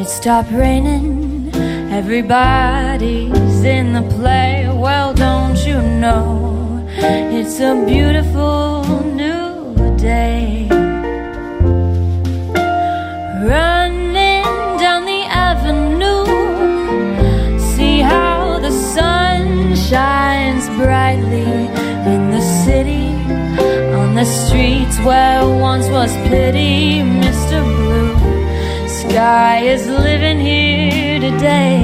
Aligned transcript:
It 0.00 0.08
stopped 0.08 0.50
raining, 0.50 1.54
everybody's 1.92 3.62
in 3.62 3.92
the 3.92 4.00
play. 4.16 4.66
Well, 4.72 5.12
don't 5.12 5.58
you 5.66 5.82
know 5.82 6.86
it's 6.96 7.60
a 7.60 7.84
beautiful 7.86 8.82
new 9.04 9.74
day? 9.98 10.68
Running 13.44 14.44
down 14.80 15.04
the 15.04 15.24
avenue, 15.28 16.24
see 17.74 18.00
how 18.00 18.58
the 18.58 18.72
sun 18.72 19.76
shines 19.76 20.66
brightly 20.78 21.68
in 22.14 22.30
the 22.30 22.40
city 22.64 23.08
on 24.00 24.14
the 24.14 24.24
streets 24.24 24.98
where 25.00 25.46
once 25.46 25.88
was 25.88 26.10
pity, 26.30 27.02
Mr. 27.02 27.79
Sky 29.10 29.62
is 29.64 29.88
living 29.88 30.38
here 30.38 31.18
today. 31.18 31.82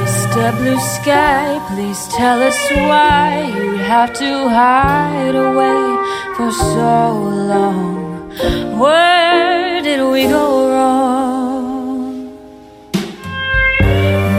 Mr. 0.00 0.56
Blue 0.56 0.80
Sky, 0.80 1.60
please 1.68 2.08
tell 2.08 2.42
us 2.42 2.58
why 2.70 3.52
you 3.58 3.76
have 3.76 4.14
to 4.14 4.48
hide 4.48 5.34
away 5.34 5.84
for 6.34 6.50
so 6.50 7.12
long. 7.52 8.32
Where 8.80 9.82
did 9.82 10.00
we 10.10 10.22
go 10.24 10.70
wrong? 10.70 12.32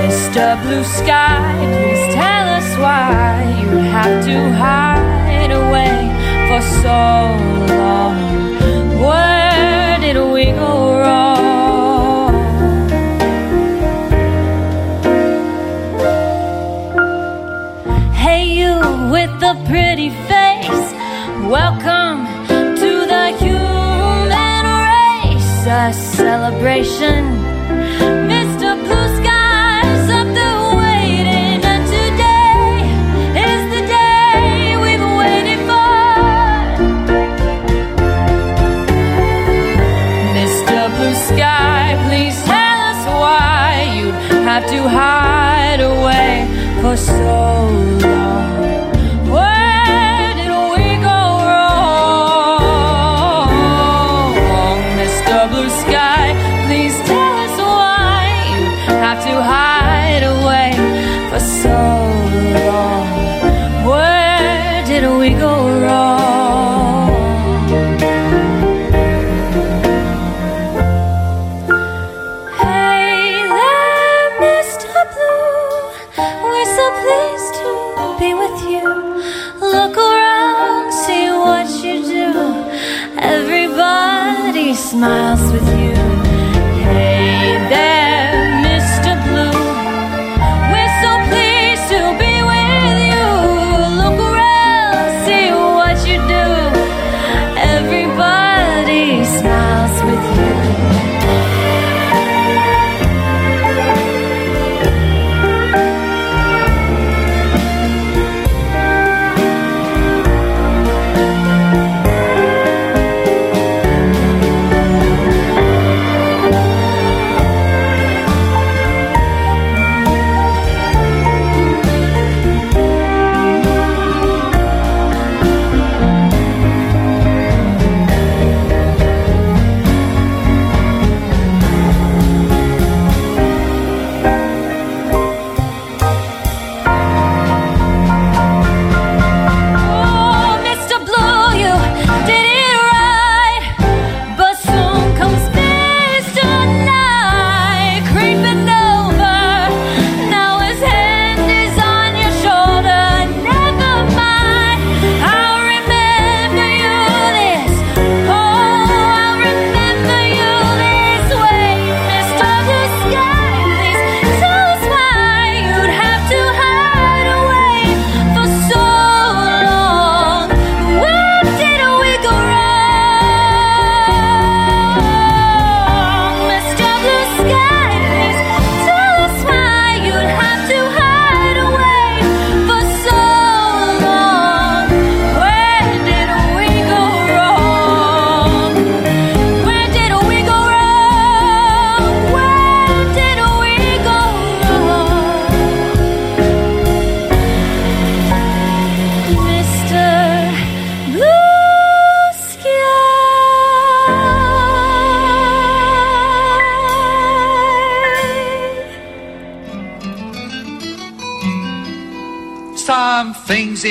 Mr. 0.01 0.59
Blue 0.63 0.83
Sky, 0.83 1.53
please 1.77 2.15
tell 2.15 2.47
us 2.57 2.69
why 2.79 3.45
you 3.61 3.77
have 3.93 4.25
to 4.25 4.37
hide 4.57 5.51
away 5.51 6.01
for 6.49 6.61
so 6.81 7.75
long. 7.75 8.44
Celebration. 26.35 27.23
Mr. 28.33 28.69
Blue 28.83 29.09
waiting, 30.83 31.59
and 31.73 31.83
today 31.97 32.71
is 33.47 33.61
the 33.75 33.83
day 33.99 34.75
we've 34.83 35.07
for. 35.71 35.95
Mr. 40.39 40.79
Blue 40.95 41.17
Sky, 41.29 41.83
please 42.07 42.37
tell 42.53 42.79
us 42.91 43.01
why 43.21 43.67
you'd 43.95 44.19
have 44.49 44.65
to 44.73 44.79
hide 44.99 45.81
away 45.93 46.31
for 46.81 46.97
so 46.97 47.44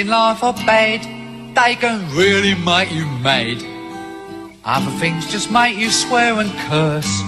in 0.04 0.10
life 0.10 0.42
are 0.42 0.52
bad, 0.52 1.00
they 1.56 1.74
can 1.76 1.98
really 2.14 2.54
make 2.54 2.92
you 2.92 3.06
mad. 3.22 3.56
Other 4.64 4.90
things 4.98 5.26
just 5.32 5.50
make 5.50 5.76
you 5.76 5.90
swear 5.90 6.40
and 6.40 6.50
curse. 6.68 7.22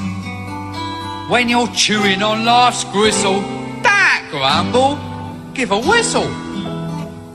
When 1.30 1.48
you're 1.48 1.68
chewing 1.68 2.22
on 2.22 2.44
life's 2.44 2.84
gristle, 2.84 3.40
that 3.82 4.28
grumble, 4.30 4.98
give 5.54 5.70
a 5.70 5.80
whistle. 5.80 6.28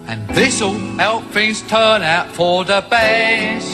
And 0.07 0.27
this'll 0.29 0.77
help 0.99 1.23
things 1.31 1.61
turn 1.63 2.03
out 2.03 2.27
for 2.27 2.63
the 2.63 2.85
best. 2.89 3.71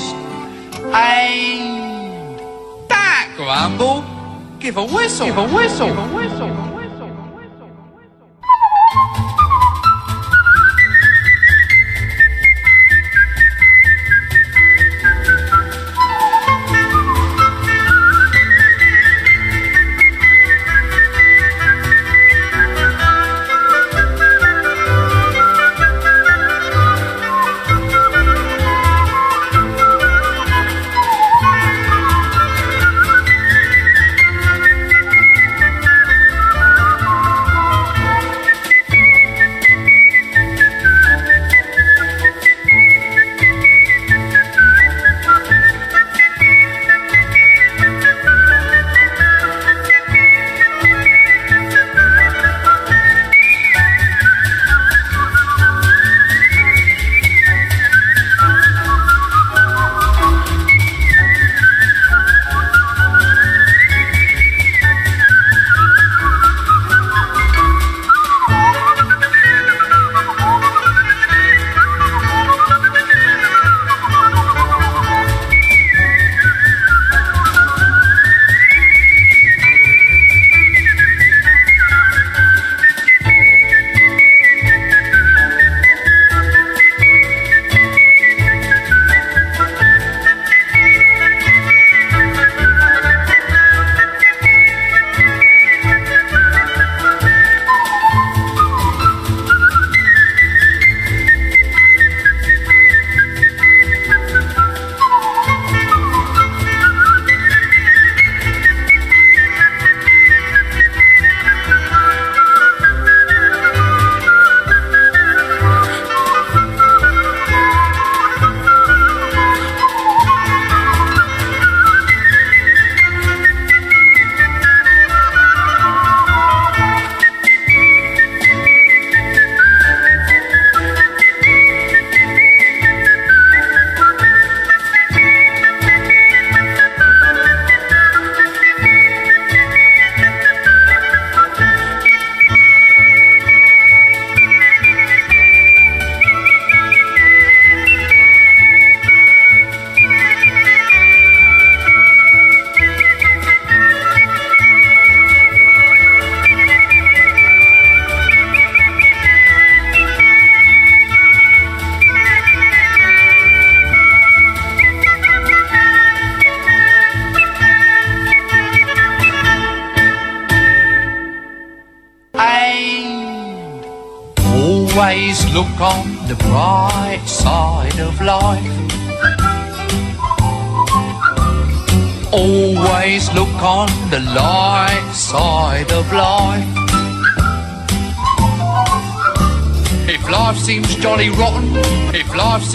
And 0.94 2.40
that 2.88 3.34
grumble, 3.36 4.06
give 4.60 4.78
a 4.78 4.86
whistle, 4.86 5.28
give 5.28 5.38
a 5.38 5.48
whistle, 5.54 5.88
give 5.88 5.98
a 5.98 6.16
whistle. 6.16 6.67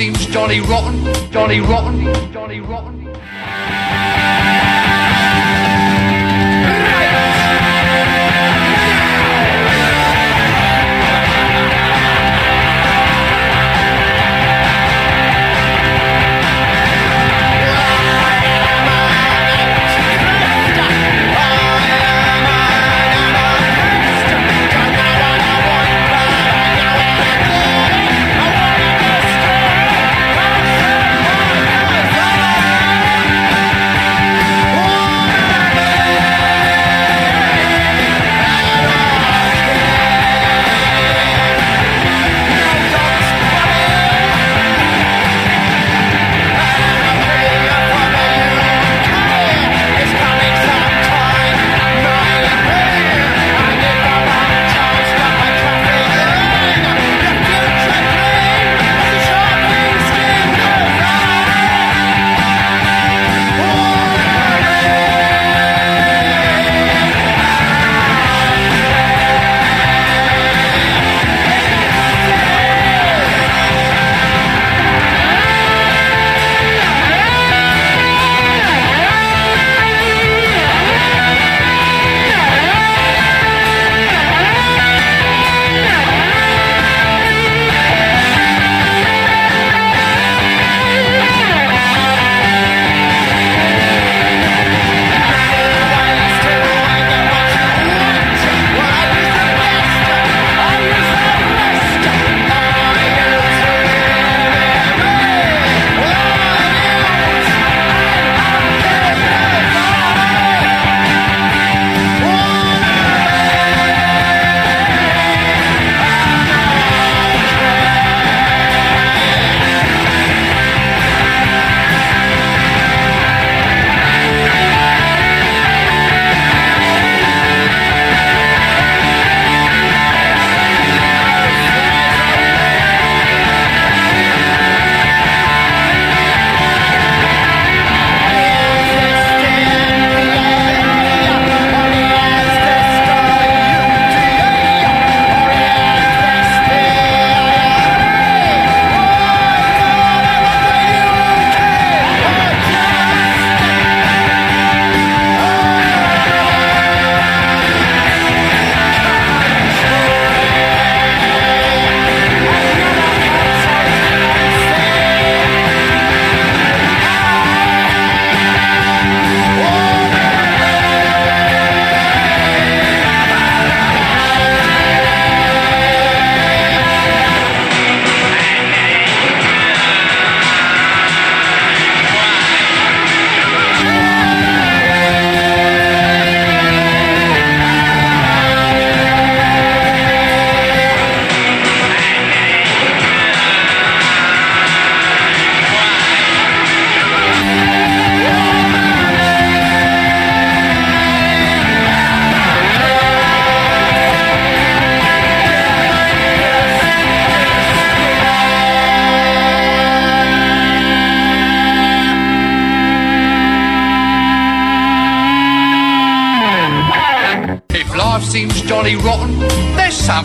Seems 0.02 0.26
jolly 0.26 0.58
rotten, 0.58 1.30
jolly 1.30 1.60
rotten, 1.60 2.32
jolly 2.32 2.58
rotten. 2.58 2.91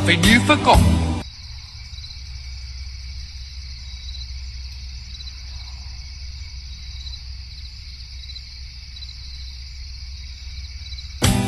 Something 0.08 0.32
you've 0.32 0.44
forgotten. 0.44 0.86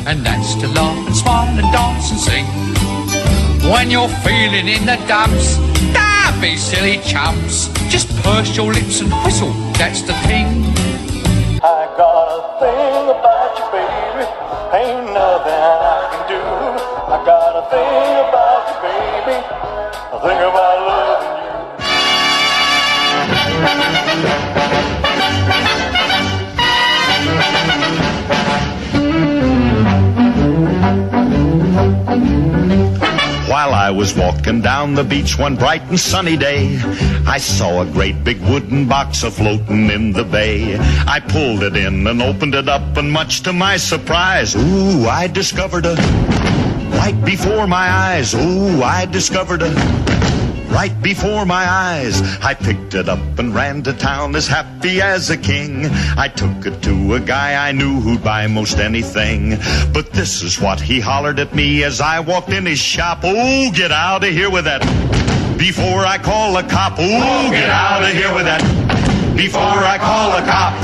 And 0.06 0.26
that's 0.26 0.54
to 0.56 0.68
laugh 0.68 1.06
and 1.06 1.16
smile 1.16 1.58
and 1.58 1.72
dance 1.72 2.10
and 2.10 2.20
sing. 2.20 2.44
When 3.70 3.90
you're 3.90 4.08
feeling 4.08 4.68
in 4.68 4.84
the 4.84 4.96
dumps, 5.06 5.56
don't 5.94 6.40
be 6.40 6.56
silly 6.56 6.98
chumps. 6.98 7.68
Just 7.88 8.08
purse 8.22 8.56
your 8.56 8.72
lips 8.72 9.00
and 9.00 9.12
whistle, 9.24 9.52
that's 9.74 10.02
the 10.02 10.14
thing. 10.26 10.69
Was 34.00 34.14
walking 34.14 34.62
down 34.62 34.94
the 34.94 35.04
beach 35.04 35.38
one 35.38 35.54
bright 35.54 35.82
and 35.90 36.00
sunny 36.00 36.34
day, 36.34 36.80
I 37.26 37.36
saw 37.36 37.82
a 37.82 37.84
great 37.84 38.24
big 38.24 38.40
wooden 38.40 38.88
box 38.88 39.22
a 39.24 39.30
floating 39.30 39.90
in 39.90 40.12
the 40.12 40.24
bay. 40.24 40.78
I 41.06 41.20
pulled 41.20 41.62
it 41.62 41.76
in 41.76 42.06
and 42.06 42.22
opened 42.22 42.54
it 42.54 42.66
up, 42.66 42.96
and 42.96 43.12
much 43.12 43.42
to 43.42 43.52
my 43.52 43.76
surprise, 43.76 44.56
ooh, 44.56 45.06
I 45.06 45.26
discovered 45.26 45.84
a 45.84 45.96
right 46.96 47.22
before 47.26 47.66
my 47.66 47.90
eyes. 47.90 48.34
Ooh, 48.34 48.82
I 48.82 49.04
discovered 49.04 49.60
a 49.60 49.68
right 50.70 50.94
before 51.02 51.44
my 51.44 51.68
eyes. 51.68 52.22
I 52.40 52.54
picked 52.54 52.94
it 52.94 53.08
up 53.08 53.38
and 53.38 53.54
ran 53.54 53.82
to 53.82 53.92
town 53.92 54.36
as 54.36 54.46
happy 54.46 55.00
as 55.00 55.30
a 55.30 55.36
king. 55.36 55.86
I 56.16 56.28
took 56.28 56.66
it 56.66 56.82
to 56.82 57.14
a 57.14 57.20
guy 57.20 57.68
I 57.68 57.72
knew 57.72 58.00
who'd 58.00 58.22
buy 58.22 58.46
most 58.46 58.78
anything. 58.78 59.58
But 59.92 60.12
this 60.12 60.42
is 60.42 60.60
what 60.60 60.80
he 60.80 61.00
hollered 61.00 61.38
at 61.38 61.54
me 61.54 61.84
as 61.84 62.00
I 62.00 62.20
walked 62.20 62.50
in 62.50 62.66
his 62.66 62.78
shop. 62.78 63.20
Oh, 63.22 63.70
get 63.74 63.92
out 63.92 64.24
of 64.24 64.30
here 64.30 64.50
with 64.50 64.64
that. 64.64 64.82
Before 65.58 66.06
I 66.06 66.18
call 66.18 66.56
a 66.56 66.62
cop. 66.62 66.94
Oh, 66.98 67.50
get 67.50 67.68
out 67.68 68.02
of 68.02 68.12
here 68.12 68.34
with 68.34 68.46
that 68.46 68.90
before 69.40 69.60
I 69.62 69.96
call 69.96 70.32
a 70.36 70.42
cop. 70.42 70.74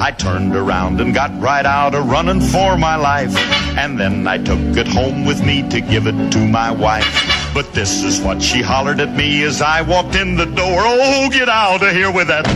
I 0.00 0.12
turned 0.12 0.54
around 0.54 1.00
and 1.00 1.12
got 1.12 1.30
right 1.40 1.66
out 1.66 1.96
a 1.96 2.00
running 2.00 2.40
for 2.40 2.76
my 2.78 2.94
life. 2.94 3.34
And 3.76 3.98
then 3.98 4.28
I 4.28 4.38
took 4.38 4.76
it 4.76 4.86
home 4.86 5.24
with 5.24 5.44
me 5.44 5.68
to 5.68 5.80
give 5.80 6.06
it 6.06 6.32
to 6.32 6.38
my 6.38 6.70
wife. 6.70 7.33
But 7.54 7.72
this 7.72 8.02
is 8.02 8.20
what 8.20 8.42
she 8.42 8.62
hollered 8.62 8.98
at 8.98 9.14
me 9.14 9.44
as 9.44 9.62
I 9.62 9.80
walked 9.82 10.16
in 10.16 10.34
the 10.34 10.44
door. 10.44 10.80
Oh, 10.80 11.30
get 11.30 11.48
out 11.48 11.84
of 11.84 11.92
here 11.92 12.10
with 12.10 12.26
that. 12.26 12.48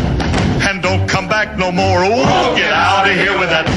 And 0.68 0.82
don't 0.82 1.08
come 1.08 1.28
back 1.28 1.56
no 1.56 1.70
more. 1.70 2.00
Oh, 2.02 2.56
get 2.56 2.72
out 2.72 3.08
of 3.08 3.14
here 3.14 3.38
with 3.38 3.48
that. 3.48 3.68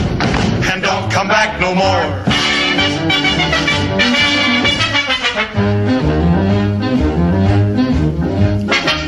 And 0.73 0.81
don't 0.81 1.11
come 1.11 1.27
back 1.27 1.61
no 1.61 1.75
more. 1.75 2.25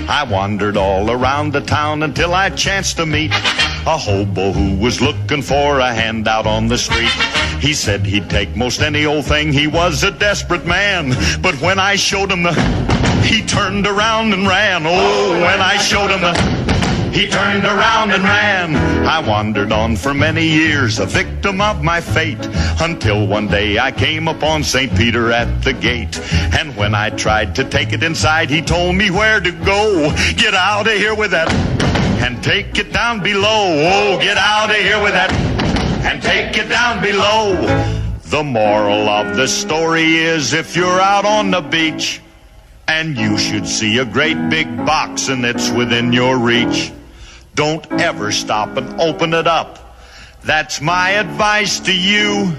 I 0.08 0.24
wandered 0.30 0.78
all 0.78 1.10
around 1.10 1.54
the 1.54 1.62
town 1.62 2.04
until 2.04 2.36
I 2.36 2.52
chanced 2.52 2.98
to 2.98 3.08
meet 3.08 3.32
a 3.32 3.98
hobo 3.98 4.52
who 4.52 4.78
was 4.78 5.02
looking 5.02 5.42
for 5.42 5.80
a 5.80 5.92
handout 5.92 6.46
on 6.46 6.68
the 6.68 6.78
street. 6.78 7.10
He 7.64 7.74
said 7.74 8.06
he'd 8.06 8.30
take 8.30 8.58
most 8.58 8.82
any 8.82 9.06
old 9.06 9.24
thing. 9.24 9.54
He 9.54 9.68
was 9.68 10.04
a 10.04 10.12
desperate 10.12 10.66
man. 10.66 11.16
But 11.42 11.56
when 11.62 11.80
I 11.80 11.96
showed 11.96 12.30
him 12.30 12.44
the, 12.44 12.52
he 13.24 13.42
turned 13.42 13.88
around 13.88 14.34
and 14.34 14.46
ran. 14.46 14.84
Oh, 14.86 15.32
when 15.32 15.62
I 15.62 15.78
showed 15.78 16.12
him 16.12 16.20
the, 16.20 16.34
he 17.18 17.26
turned 17.26 17.64
around 17.64 18.12
and 18.12 18.22
ran. 18.22 18.76
I 19.08 19.26
wandered 19.26 19.72
on 19.72 19.96
for 19.96 20.14
many 20.14 20.46
years, 20.46 21.00
a 21.00 21.06
victim 21.06 21.62
of 21.62 21.82
my 21.82 22.02
fate, 22.02 22.46
until 22.82 23.26
one 23.28 23.48
day 23.48 23.80
I 23.80 23.94
came 23.94 24.28
upon 24.28 24.66
St. 24.66 24.94
Peter 24.98 25.32
at 25.32 25.64
the 25.64 25.72
gate. 25.72 26.20
And 26.60 26.76
when 26.76 26.94
I 26.94 27.12
tried 27.12 27.56
to 27.56 27.64
take 27.64 27.94
it 27.94 28.04
inside, 28.04 28.50
he 28.50 28.62
told 28.62 28.98
me 28.98 29.10
where 29.10 29.40
to 29.40 29.52
go. 29.52 30.14
Get 30.36 30.54
out 30.54 30.88
of 30.88 30.94
here 30.94 31.16
with 31.16 31.32
that 31.32 31.50
and 32.22 32.44
take 32.44 32.78
it 32.78 32.92
down 32.92 33.24
below. 33.24 33.68
Oh, 33.88 34.20
get 34.20 34.36
out 34.36 34.70
of 34.70 34.76
here 34.76 35.02
with 35.02 35.14
that 35.14 35.53
and 36.04 36.22
take 36.22 36.58
it 36.58 36.70
down 36.70 37.02
below. 37.02 37.56
The 38.24 38.44
moral 38.44 39.08
of 39.10 39.36
the 39.36 39.48
story 39.48 40.16
is 40.16 40.54
if 40.54 40.76
you're 40.76 41.00
out 41.00 41.26
on 41.26 41.52
the 41.52 41.62
beach 41.62 42.22
and 42.88 43.18
you 43.18 43.38
should 43.38 43.68
see 43.68 44.00
a 44.00 44.06
great 44.06 44.50
big 44.50 44.68
box 44.86 45.30
and 45.30 45.46
it's 45.46 45.70
within 45.72 46.12
your 46.12 46.38
reach, 46.38 46.92
don't 47.56 47.86
ever 47.94 48.32
stop 48.32 48.76
and 48.78 49.00
open 49.00 49.34
it 49.34 49.48
up. 49.48 49.98
That's 50.44 50.82
my 50.82 51.12
advice 51.12 51.80
to 51.82 51.94
you, 51.96 52.54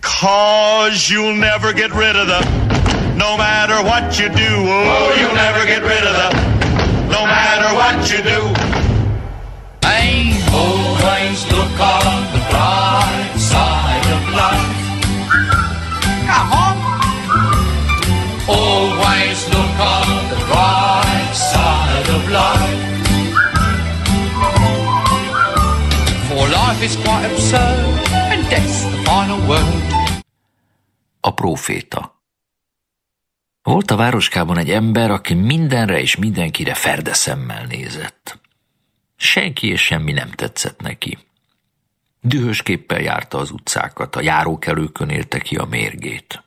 cause 0.00 1.10
you'll 1.10 1.34
never 1.34 1.72
get 1.72 1.92
rid 1.92 2.16
of 2.16 2.26
the, 2.28 2.40
no 3.16 3.36
matter 3.36 3.82
what 3.84 4.18
you 4.18 4.28
do. 4.28 4.34
Oh, 4.38 5.16
you'll 5.20 5.34
never 5.34 5.66
get 5.66 5.82
rid 5.82 6.04
of 6.04 6.14
the, 6.14 6.30
no 7.08 7.24
matter 7.26 7.74
what 7.74 8.10
you 8.10 8.22
do. 8.22 8.40
Hey, 9.86 10.40
always 10.52 11.44
look 11.52 11.80
on 11.80 12.37
A 31.20 31.30
próféta 31.30 32.22
Volt 33.62 33.90
a 33.90 33.96
városkában 33.96 34.58
egy 34.58 34.70
ember, 34.70 35.10
aki 35.10 35.34
mindenre 35.34 36.00
és 36.00 36.16
mindenkire 36.16 36.74
ferdeszemmel 36.74 37.64
nézett. 37.64 38.38
Senki 39.16 39.66
és 39.68 39.80
semmi 39.80 40.12
nem 40.12 40.30
tetszett 40.30 40.80
neki. 40.80 41.18
Dühösképpel 42.20 43.00
járta 43.00 43.38
az 43.38 43.50
utcákat, 43.50 44.16
a 44.16 44.22
járókelőkön 44.22 45.08
élte 45.08 45.38
ki 45.38 45.56
a 45.56 45.64
mérgét. 45.64 46.42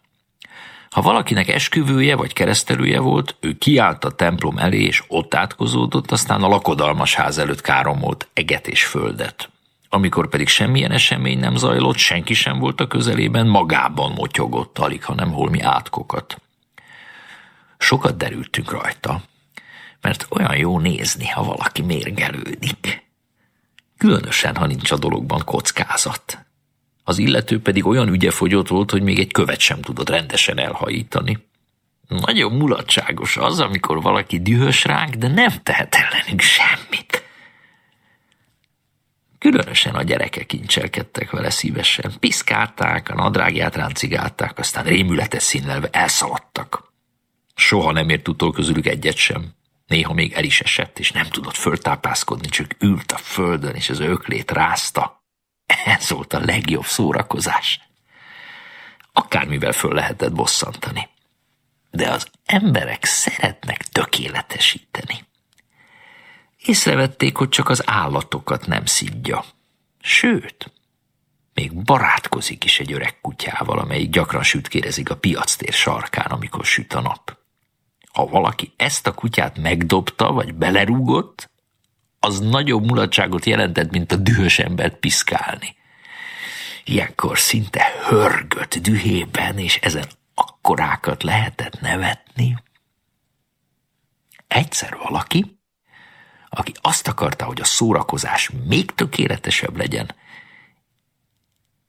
Ha 0.89 1.01
valakinek 1.01 1.47
esküvője 1.47 2.15
vagy 2.15 2.33
keresztelője 2.33 2.99
volt, 2.99 3.35
ő 3.39 3.57
kiállt 3.57 4.05
a 4.05 4.11
templom 4.11 4.57
elé, 4.57 4.81
és 4.81 5.03
ott 5.07 5.33
átkozódott, 5.33 6.11
aztán 6.11 6.43
a 6.43 6.47
lakodalmas 6.47 7.15
ház 7.15 7.37
előtt 7.37 7.61
káromolt 7.61 8.27
eget 8.33 8.67
és 8.67 8.85
földet. 8.85 9.49
Amikor 9.89 10.29
pedig 10.29 10.47
semmilyen 10.47 10.91
esemény 10.91 11.39
nem 11.39 11.55
zajlott, 11.55 11.97
senki 11.97 12.33
sem 12.33 12.59
volt 12.59 12.81
a 12.81 12.87
közelében, 12.87 13.47
magában 13.47 14.11
motyogott, 14.11 14.77
alig, 14.77 15.03
hanem 15.03 15.31
holmi 15.31 15.61
átkokat. 15.61 16.41
Sokat 17.77 18.17
derültünk 18.17 18.71
rajta, 18.71 19.21
mert 20.01 20.25
olyan 20.29 20.57
jó 20.57 20.79
nézni, 20.79 21.27
ha 21.27 21.43
valaki 21.43 21.81
mérgelődik. 21.81 23.10
Különösen, 24.01 24.55
ha 24.55 24.65
nincs 24.65 24.91
a 24.91 24.97
dologban 24.97 25.41
kockázat. 25.45 26.45
Az 27.03 27.17
illető 27.17 27.61
pedig 27.61 27.85
olyan 27.85 28.07
ügyefogyott 28.07 28.67
volt, 28.67 28.91
hogy 28.91 29.01
még 29.01 29.19
egy 29.19 29.31
követ 29.31 29.59
sem 29.59 29.81
tudott 29.81 30.09
rendesen 30.09 30.59
elhajítani. 30.59 31.47
Nagyon 32.07 32.51
mulatságos 32.51 33.37
az, 33.37 33.59
amikor 33.59 34.01
valaki 34.01 34.41
dühös 34.41 34.85
ránk, 34.85 35.13
de 35.13 35.27
nem 35.27 35.51
tehet 35.63 35.95
ellenünk 35.95 36.41
semmit. 36.41 37.23
Különösen 39.39 39.95
a 39.95 40.03
gyerekek 40.03 40.53
incselkedtek 40.53 41.31
vele 41.31 41.49
szívesen. 41.49 42.11
Piszkálták, 42.19 43.09
a 43.09 43.15
nadrágját 43.15 43.75
ráncigálták, 43.75 44.59
aztán 44.59 44.83
rémületes 44.83 45.43
színlelve 45.43 45.87
elszaladtak. 45.91 46.93
Soha 47.55 47.91
nem 47.91 48.09
ért 48.09 48.27
utol 48.27 48.51
közülük 48.51 48.85
egyet 48.85 49.15
sem. 49.15 49.59
Néha 49.91 50.13
még 50.13 50.33
el 50.33 50.43
is 50.43 50.61
esett, 50.61 50.99
és 50.99 51.11
nem 51.11 51.27
tudott 51.27 51.55
föltápászkodni, 51.55 52.47
csak 52.47 52.75
ült 52.79 53.11
a 53.11 53.17
földön, 53.17 53.75
és 53.75 53.89
az 53.89 53.99
öklét 53.99 54.51
rázta. 54.51 55.23
Ez 55.85 56.09
volt 56.09 56.33
a 56.33 56.39
legjobb 56.39 56.85
szórakozás. 56.85 57.79
Akármivel 59.13 59.71
föl 59.71 59.93
lehetett 59.93 60.33
bosszantani. 60.33 61.09
De 61.89 62.09
az 62.09 62.27
emberek 62.45 63.05
szeretnek 63.05 63.83
tökéletesíteni. 63.83 65.25
Észrevették, 66.57 67.35
hogy 67.37 67.49
csak 67.49 67.69
az 67.69 67.83
állatokat 67.85 68.67
nem 68.67 68.85
szidja. 68.85 69.43
Sőt, 70.01 70.71
még 71.53 71.83
barátkozik 71.83 72.63
is 72.63 72.79
egy 72.79 72.91
öreg 72.91 73.21
kutyával, 73.21 73.79
amelyik 73.79 74.09
gyakran 74.09 74.43
sütkérezik 74.43 75.09
a 75.09 75.17
piactér 75.17 75.73
sarkán, 75.73 76.31
amikor 76.31 76.65
süt 76.65 76.93
a 76.93 77.01
nap. 77.01 77.40
Ha 78.13 78.25
valaki 78.25 78.73
ezt 78.77 79.07
a 79.07 79.13
kutyát 79.13 79.57
megdobta, 79.57 80.31
vagy 80.31 80.55
belerúgott, 80.55 81.49
az 82.19 82.39
nagyobb 82.39 82.85
mulatságot 82.85 83.45
jelentett, 83.45 83.91
mint 83.91 84.11
a 84.11 84.15
dühös 84.15 84.59
embert 84.59 84.95
piszkálni. 84.95 85.75
Ilyenkor 86.83 87.39
szinte 87.39 87.91
hörgött 88.09 88.75
dühében, 88.75 89.57
és 89.57 89.77
ezen 89.77 90.05
akkorákat 90.33 91.23
lehetett 91.23 91.79
nevetni. 91.79 92.63
Egyszer 94.47 94.97
valaki, 94.97 95.59
aki 96.49 96.71
azt 96.81 97.07
akarta, 97.07 97.45
hogy 97.45 97.61
a 97.61 97.65
szórakozás 97.65 98.49
még 98.67 98.91
tökéletesebb 98.91 99.77
legyen, 99.77 100.15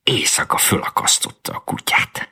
éjszaka 0.02 0.56
fölakasztotta 0.56 1.52
a 1.52 1.58
kutyát. 1.58 2.30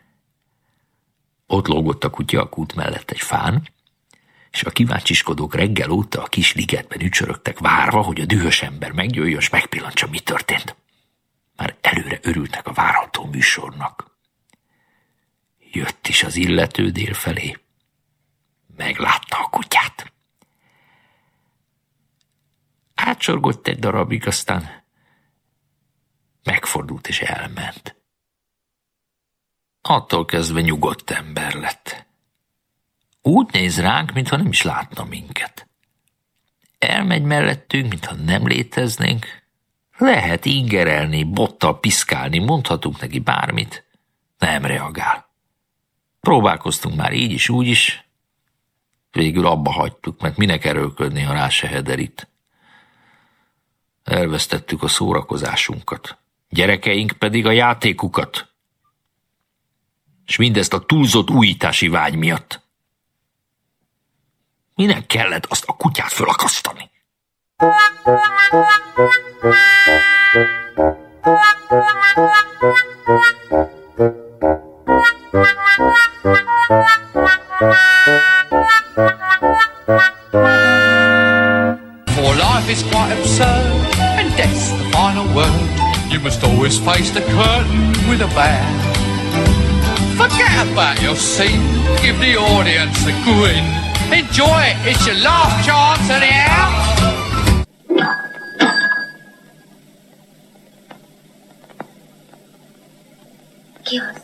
Ott 1.46 1.66
lógott 1.66 2.04
a 2.04 2.10
kutya 2.10 2.40
a 2.40 2.48
kút 2.48 2.74
mellett 2.74 3.10
egy 3.10 3.20
fán, 3.20 3.68
és 4.50 4.62
a 4.62 4.70
kíváncsiskodók 4.70 5.54
reggel 5.54 5.90
óta 5.90 6.22
a 6.22 6.26
kis 6.26 6.54
ligetben 6.54 7.00
ücsörögtek 7.00 7.58
várva, 7.58 8.02
hogy 8.02 8.20
a 8.20 8.24
dühös 8.24 8.62
ember 8.62 8.92
megjöjjön, 8.92 9.38
és 9.38 9.48
megpillantsa, 9.48 10.06
mi 10.06 10.20
történt. 10.20 10.76
Már 11.56 11.76
előre 11.80 12.18
örültek 12.22 12.66
a 12.66 12.72
várható 12.72 13.24
műsornak. 13.24 14.18
Jött 15.58 16.08
is 16.08 16.22
az 16.22 16.36
illető 16.36 16.90
dél 16.90 17.14
felé. 17.14 17.58
Meglátta 18.76 19.36
a 19.38 19.48
kutyát. 19.48 20.12
Átsorgott 22.94 23.66
egy 23.66 23.78
darabig, 23.78 24.26
aztán 24.26 24.84
megfordult 26.42 27.08
és 27.08 27.20
elment. 27.20 27.96
Attól 29.80 30.24
kezdve 30.24 30.60
nyugodt 30.60 31.10
ember 31.10 31.54
lett. 31.54 32.09
Úgy 33.22 33.48
néz 33.52 33.80
ránk, 33.80 34.12
mintha 34.12 34.37
nem 34.37 34.48
is 34.48 34.62
látna 34.62 35.04
minket. 35.04 35.68
Elmegy 36.78 37.22
mellettünk, 37.22 37.88
mintha 37.88 38.14
nem 38.14 38.46
léteznénk. 38.46 39.26
Lehet 39.98 40.44
ingerelni, 40.44 41.24
bottal 41.24 41.80
piszkálni, 41.80 42.38
mondhatunk 42.38 43.00
neki 43.00 43.18
bármit. 43.18 43.85
Nem 44.38 44.64
reagál. 44.64 45.28
Próbálkoztunk 46.20 46.96
már 46.96 47.12
így 47.12 47.33
is, 47.33 47.48
úgy 47.48 47.66
is. 47.66 48.09
Végül 49.11 49.46
abba 49.46 49.70
hagytuk, 49.70 50.20
mert 50.20 50.37
minek 50.37 50.64
erőlködni, 50.64 51.22
ha 51.22 51.33
rá 51.33 51.48
se 51.48 51.66
hederít. 51.68 52.28
Elvesztettük 54.04 54.83
a 54.83 54.88
szórakozásunkat. 54.88 56.18
Gyerekeink 56.48 57.12
pedig 57.12 57.46
a 57.46 57.50
játékukat. 57.50 58.48
És 60.26 60.37
mindezt 60.37 60.72
a 60.72 60.85
túlzott 60.85 61.30
újítási 61.30 61.88
vágy 61.88 62.14
miatt. 62.14 62.68
Minek 64.74 65.06
kellett 65.06 65.46
azt 65.48 65.64
a 65.66 65.72
kutyát 65.72 66.12
fölakasztani? 66.12 66.90
For 82.06 82.35
life 82.35 82.70
is 82.70 82.83
quite 82.83 83.12
absurd, 83.12 83.98
and 84.18 84.37
death's 84.37 84.70
the 84.70 84.85
final 84.90 85.26
word. 85.35 85.70
You 86.11 86.20
must 86.20 86.42
always 86.42 86.78
face 86.78 87.11
the 87.11 87.22
curtain 87.22 88.09
with 88.09 88.20
a 88.22 88.28
bow. 88.35 88.64
Forget 90.16 90.68
about 90.68 91.02
your 91.02 91.16
scene, 91.16 91.62
give 92.02 92.18
the 92.18 92.37
audience 92.37 93.06
a 93.06 93.12
grin. 93.24 93.89
Enjoy 94.12 94.62
it, 94.62 94.76
it's 94.86 95.06
your 95.06 95.16
last 95.22 95.64
chance 95.64 96.10
anyhow. 96.10 96.70
Ki 103.82 103.98
az? 103.98 104.22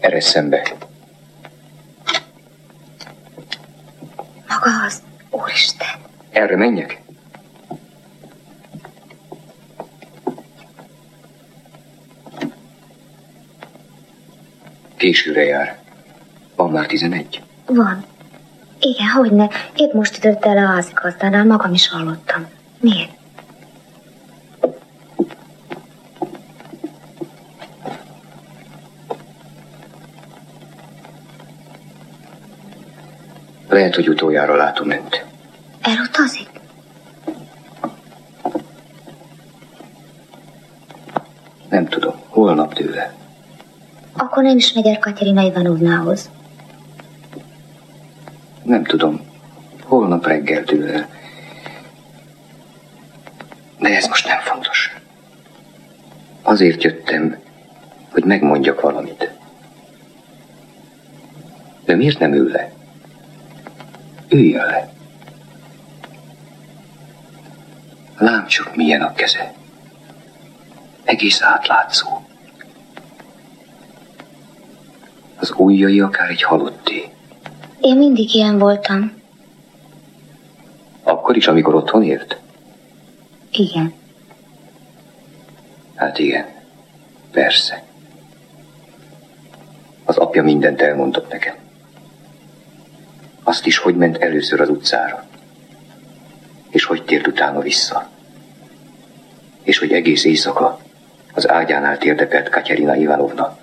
Eresszen 0.00 0.48
be. 0.48 0.62
Maga 4.48 4.84
az. 4.84 5.02
Úristen. 5.30 5.88
Erre 6.30 6.56
menjek? 6.56 7.00
Későre 14.96 15.44
jár. 15.44 15.82
Van 16.56 16.70
már 16.70 16.86
tizenegy. 16.86 17.42
Van. 17.66 18.04
Igen, 18.80 19.08
hogyne. 19.08 19.48
Épp 19.76 19.92
most 19.92 20.16
ütött 20.16 20.44
el 20.44 20.56
a 20.56 20.66
házigazdanál, 20.66 21.44
magam 21.44 21.72
is 21.72 21.88
hallottam. 21.88 22.46
Miért? 22.80 23.10
Lehet, 33.68 33.94
hogy 33.94 34.08
utoljára 34.08 34.56
látom 34.56 34.90
önt. 34.90 35.24
Elutazik? 35.82 36.48
Nem 41.68 41.88
tudom. 41.88 42.14
Holnap 42.28 42.74
tőle. 42.74 43.14
Akkor 44.12 44.42
nem 44.42 44.56
is 44.56 44.72
megy 44.72 44.86
el 44.86 44.98
Katerina 44.98 45.42
Ivanovnához. 45.42 46.30
Nem 48.62 48.84
tudom. 48.84 49.20
Holnap 49.82 50.26
reggel 50.26 50.64
tőle. 50.64 51.08
De 53.78 53.88
ez 53.96 54.06
most 54.06 54.26
nem 54.26 54.38
fontos. 54.40 54.96
Azért 56.62 56.82
jöttem, 56.82 57.38
hogy 58.10 58.24
megmondjak 58.24 58.80
valamit. 58.80 59.30
De 61.84 61.94
miért 61.94 62.18
nem 62.18 62.32
ül 62.32 62.50
le? 62.50 62.72
Üljön 64.28 64.66
le. 64.66 64.92
Lám 68.18 68.46
csak 68.46 68.76
milyen 68.76 69.02
a 69.02 69.12
keze. 69.12 69.52
Egész 71.04 71.42
átlátszó. 71.42 72.26
Az 75.36 75.52
ujjai 75.56 76.00
akár 76.00 76.30
egy 76.30 76.42
halotté. 76.42 77.08
Én 77.80 77.96
mindig 77.96 78.34
ilyen 78.34 78.58
voltam. 78.58 79.12
Akkor 81.02 81.36
is, 81.36 81.46
amikor 81.46 81.74
otthon 81.74 82.02
ért? 82.02 82.38
Igen. 83.50 83.92
Hát 85.94 86.18
igen. 86.18 86.51
Persze. 87.32 87.82
Az 90.04 90.16
apja 90.16 90.42
mindent 90.42 90.82
elmondott 90.82 91.32
nekem. 91.32 91.54
Azt 93.42 93.66
is, 93.66 93.78
hogy 93.78 93.96
ment 93.96 94.16
először 94.16 94.60
az 94.60 94.68
utcára. 94.68 95.24
És 96.70 96.84
hogy 96.84 97.04
tért 97.04 97.26
utána 97.26 97.60
vissza. 97.60 98.08
És 99.62 99.78
hogy 99.78 99.92
egész 99.92 100.24
éjszaka 100.24 100.78
az 101.34 101.48
ágyánál 101.48 101.98
térdepelt 101.98 102.48
Katyarina 102.48 102.94
Ivanovna. 102.94 103.58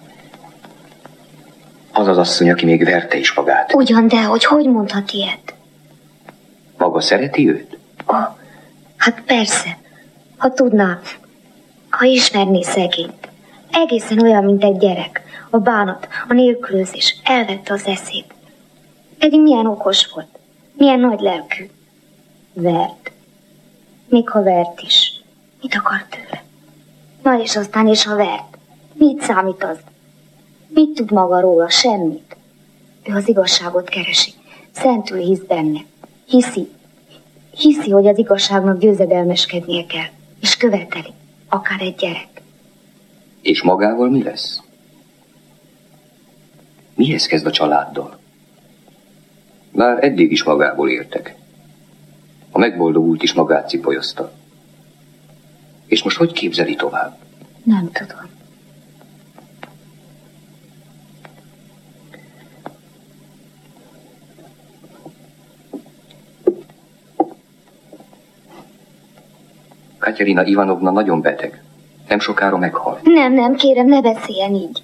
Az 1.91 2.08
az 2.08 2.17
asszony, 2.17 2.51
aki 2.51 2.65
még 2.65 2.84
verte 2.84 3.17
is 3.17 3.34
magát. 3.34 3.73
Ugyan, 3.73 4.08
de 4.08 4.23
hogy 4.23 4.45
hogy 4.45 4.65
mondhat 4.65 5.12
ilyet? 5.12 5.53
Maga 6.77 7.01
szereti 7.01 7.49
őt? 7.49 7.77
Ó, 8.08 8.15
hát 8.97 9.21
persze. 9.25 9.77
Ha 10.38 10.53
tudná, 10.53 10.99
ha 11.89 12.05
ismerné 12.05 12.62
szegényt. 12.62 13.29
Egészen 13.71 14.21
olyan, 14.21 14.43
mint 14.43 14.63
egy 14.63 14.77
gyerek. 14.77 15.21
A 15.49 15.58
bánat, 15.58 16.08
a 16.27 16.34
nélkülözés 16.34 17.15
elvette 17.23 17.73
az 17.73 17.86
eszét. 17.86 18.34
Pedig 19.17 19.41
milyen 19.41 19.65
okos 19.65 20.08
volt. 20.13 20.39
Milyen 20.73 20.99
nagy 20.99 21.19
lelkű. 21.19 21.69
Vert. 22.53 23.12
Még 24.08 24.29
ha 24.29 24.43
vert 24.43 24.82
is. 24.82 25.21
Mit 25.62 25.75
akar 25.75 26.05
tőle? 26.10 26.43
Na 27.23 27.41
és 27.41 27.55
aztán 27.55 27.88
és 27.88 28.05
ha 28.05 28.15
vert. 28.15 28.58
Mit 28.93 29.21
számít 29.21 29.63
az? 29.63 29.77
Mit 30.67 30.93
tud 30.93 31.12
maga 31.12 31.39
róla? 31.39 31.69
Semmit. 31.69 32.36
Ő 33.03 33.15
az 33.15 33.27
igazságot 33.27 33.89
keresi. 33.89 34.32
Szentül 34.71 35.19
hisz 35.19 35.43
benne. 35.47 35.79
Hiszi. 36.25 36.69
Hiszi, 37.51 37.89
hogy 37.89 38.08
az 38.08 38.17
igazságnak 38.17 38.79
győzedelmeskednie 38.79 39.86
kell. 39.86 40.10
És 40.41 40.58
követeli. 40.58 41.13
Akár 41.49 41.82
egy 41.82 41.95
gyerek. 41.95 42.38
És 43.41 43.62
magával 43.62 44.10
mi 44.10 44.23
lesz? 44.23 44.62
Mihez 46.95 47.25
kezd 47.25 47.45
a 47.45 47.52
családdal? 47.52 48.19
Már 49.71 50.04
eddig 50.04 50.32
is 50.32 50.43
magából 50.43 50.89
értek. 50.89 51.36
A 52.52 52.58
megboldogult 52.58 53.23
is 53.23 53.34
magát 53.34 53.69
cipolyozta. 53.69 54.32
És 55.86 56.04
most 56.04 56.17
hogy 56.17 56.32
képzeli 56.32 56.75
tovább? 56.75 57.17
Nem 57.63 57.91
tudom. 57.91 58.30
Katerina 69.97 70.45
Ivanovna 70.45 70.91
nagyon 70.91 71.21
beteg. 71.21 71.63
Nem 72.10 72.19
sokára 72.19 72.58
meghal. 72.58 73.00
Nem, 73.04 73.34
nem, 73.34 73.56
kérem, 73.56 73.88
ne 73.88 74.02
beszéljen 74.02 74.54
így. 74.54 74.84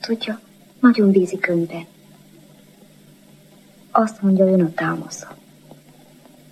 Tudja, 0.00 0.40
nagyon 0.80 1.10
bízik 1.10 1.48
önben. 1.48 1.86
Azt 3.90 4.22
mondja, 4.22 4.46
ön 4.46 4.60
a 4.60 4.72
támasza. 4.74 5.36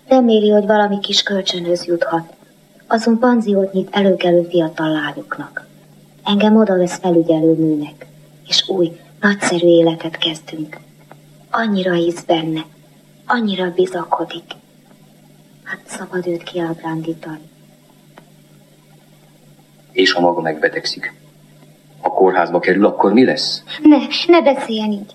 Reméli, 0.08 0.50
hogy 0.50 0.66
valami 0.66 0.98
kis 1.00 1.22
kölcsönhöz 1.22 1.84
juthat. 1.84 2.34
Azon 2.86 3.18
panziót 3.18 3.72
nyit 3.72 3.88
előkelő 3.90 4.42
fiatal 4.42 4.90
lányoknak. 4.90 5.66
Engem 6.24 6.56
oda 6.56 6.76
vesz 6.76 6.98
felügyelőnőnek, 6.98 8.06
és 8.46 8.68
új, 8.68 9.00
nagyszerű 9.20 9.66
életet 9.66 10.16
kezdünk. 10.18 10.78
Annyira 11.50 11.92
hisz 11.92 12.22
benne, 12.22 12.64
annyira 13.26 13.70
bizakodik. 13.70 14.44
Hát 15.66 15.80
szabad 15.86 16.26
őt 16.26 16.42
kiábrándítani. 16.42 17.48
És 19.92 20.12
ha 20.12 20.20
maga 20.20 20.40
megbetegszik? 20.40 21.14
Ha 22.00 22.08
kórházba 22.10 22.58
kerül, 22.58 22.86
akkor 22.86 23.12
mi 23.12 23.24
lesz? 23.24 23.62
Ne, 23.82 23.96
ne 24.26 24.42
beszéljen 24.54 24.92
így. 24.92 25.14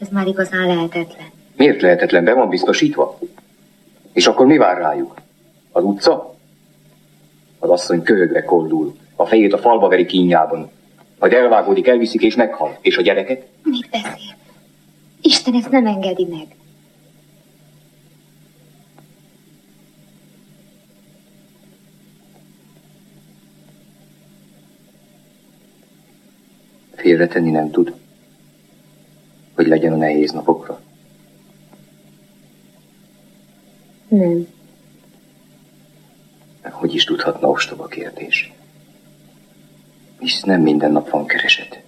Ez 0.00 0.08
már 0.08 0.26
igazán 0.26 0.66
lehetetlen. 0.66 1.26
Miért 1.56 1.80
lehetetlen? 1.82 2.24
Be 2.24 2.34
van 2.34 2.48
biztosítva? 2.48 3.18
És 4.12 4.26
akkor 4.26 4.46
mi 4.46 4.56
vár 4.56 4.78
rájuk? 4.78 5.14
Az 5.72 5.84
utca? 5.84 6.34
Az 7.58 7.70
asszony 7.70 8.02
köhögve 8.02 8.42
koldul. 8.44 8.96
A 9.16 9.26
fejét 9.26 9.52
a 9.52 9.58
falba 9.58 9.88
veri 9.88 10.06
kínjában. 10.06 10.70
Majd 11.18 11.32
elvágódik, 11.32 11.86
elviszik 11.86 12.22
és 12.22 12.34
meghal. 12.34 12.78
És 12.80 12.96
a 12.96 13.02
gyerekek? 13.02 13.46
Mit 13.62 13.88
beszél? 13.90 14.36
Isten 15.20 15.54
ezt 15.54 15.70
nem 15.70 15.86
engedi 15.86 16.26
meg. 16.30 16.46
Félretenni 27.02 27.50
nem 27.50 27.70
tud. 27.70 27.94
hogy 29.54 29.66
legyen 29.66 29.92
a 29.92 29.96
nehéz 29.96 30.30
napokra? 30.30 30.80
Nem. 34.08 34.46
Hogy 36.62 36.94
is 36.94 37.04
tudhatna 37.04 37.48
ostoba 37.48 37.86
kérdés? 37.86 38.52
Hisz 40.18 40.42
nem 40.42 40.60
minden 40.60 40.92
nap 40.92 41.10
van 41.10 41.26
kereset. 41.26 41.82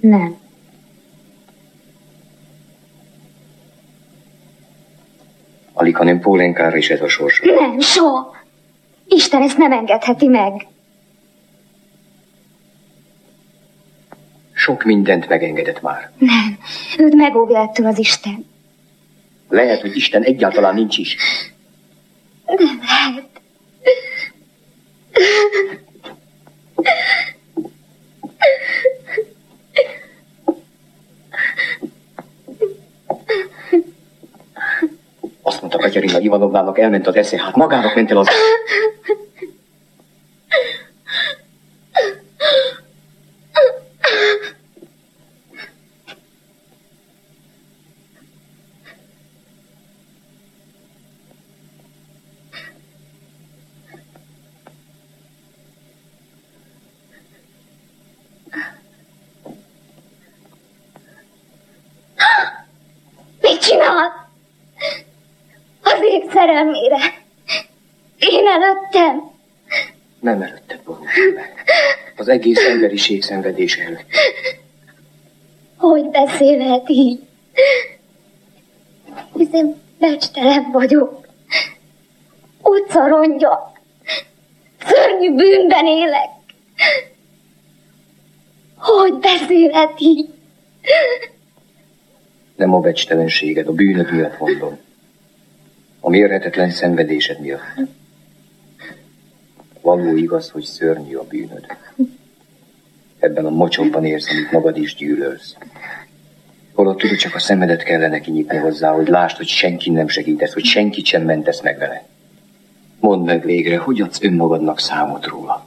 Nem. 0.00 0.36
Alig, 5.72 5.96
hanem 5.96 6.20
Pólénkára 6.20 6.76
is 6.76 6.90
ez 6.90 7.00
a 7.00 7.08
sors. 7.08 7.40
Nem, 7.40 7.80
soha. 7.80 8.35
Isten 9.08 9.42
ezt 9.42 9.58
nem 9.58 9.72
engedheti 9.72 10.26
meg. 10.26 10.66
Sok 14.52 14.84
mindent 14.84 15.28
megengedett 15.28 15.80
már. 15.82 16.10
Nem. 16.18 16.58
Őt 16.98 17.14
megóvja 17.14 17.58
ettől 17.60 17.86
az 17.86 17.98
Isten. 17.98 18.46
Lehet, 19.48 19.80
hogy 19.80 19.96
Isten 19.96 20.22
egyáltalán 20.22 20.74
nincs 20.74 20.98
is. 20.98 21.16
Nem 22.46 22.80
lehet. 22.86 23.24
Azt 35.42 35.60
mondta 35.60 35.75
Katyarina 35.86 36.18
Ivanovnának, 36.18 36.78
elment 36.78 37.06
az 37.06 37.16
esze, 37.16 37.42
hát 37.42 37.56
magának 37.56 37.94
ment 37.94 38.10
el 38.10 38.16
az... 38.16 38.28
Mit 63.40 63.60
csinál? 63.60 64.30
Az 65.82 66.02
ég 66.02 66.30
szerelmére. 66.46 66.98
Én 68.18 68.46
előttem. 68.46 69.30
Nem 70.20 70.42
előtte 70.42 70.80
borult 70.84 71.34
meg. 71.34 71.64
Az 72.16 72.28
egész 72.28 72.64
emberiség 72.64 73.22
szenvedése 73.22 73.82
előtt. 73.82 74.06
Hogy 75.76 76.04
beszélhet 76.08 76.88
így? 76.88 77.20
Hiszen 79.34 79.82
becstelen 79.98 80.70
vagyok. 80.72 81.26
Utca 82.62 83.08
rongya. 83.08 83.72
Szörnyű 84.86 85.34
bűnben 85.34 85.86
élek. 85.86 86.30
Hogy 88.76 89.14
beszélhet 89.14 90.00
így? 90.00 90.28
Nem 92.56 92.74
a 92.74 92.80
becstelenséged, 92.80 93.68
a 93.68 93.72
bűnöd 93.72 94.12
miatt 94.12 94.38
mondom. 94.38 94.85
A 96.06 96.10
mérhetetlen 96.10 96.70
szenvedésed 96.70 97.40
miatt. 97.40 97.60
Való 99.80 100.16
igaz, 100.16 100.50
hogy 100.50 100.62
szörnyű 100.62 101.14
a 101.14 101.24
bűnöd. 101.24 101.66
Ebben 103.18 103.46
a 103.46 103.50
mocsokban 103.50 104.04
érzem, 104.04 104.36
amit 104.36 104.52
magad 104.52 104.76
is 104.76 104.94
gyűlölsz. 104.94 105.56
Holott 106.74 106.98
tudod, 106.98 107.16
csak 107.16 107.34
a 107.34 107.38
szemedet 107.38 107.82
kellene 107.82 108.20
kinyitni 108.20 108.56
hozzá, 108.56 108.92
hogy 108.92 109.08
lásd, 109.08 109.36
hogy 109.36 109.46
senki 109.46 109.90
nem 109.90 110.08
segítesz, 110.08 110.52
hogy 110.52 110.64
senkit 110.64 111.04
sem 111.04 111.22
mentesz 111.22 111.62
meg 111.62 111.78
vele. 111.78 112.06
Mondd 113.00 113.24
meg 113.24 113.44
végre, 113.44 113.78
hogy 113.78 114.00
adsz 114.00 114.22
önmagadnak 114.22 114.80
számot 114.80 115.26
róla. 115.26 115.66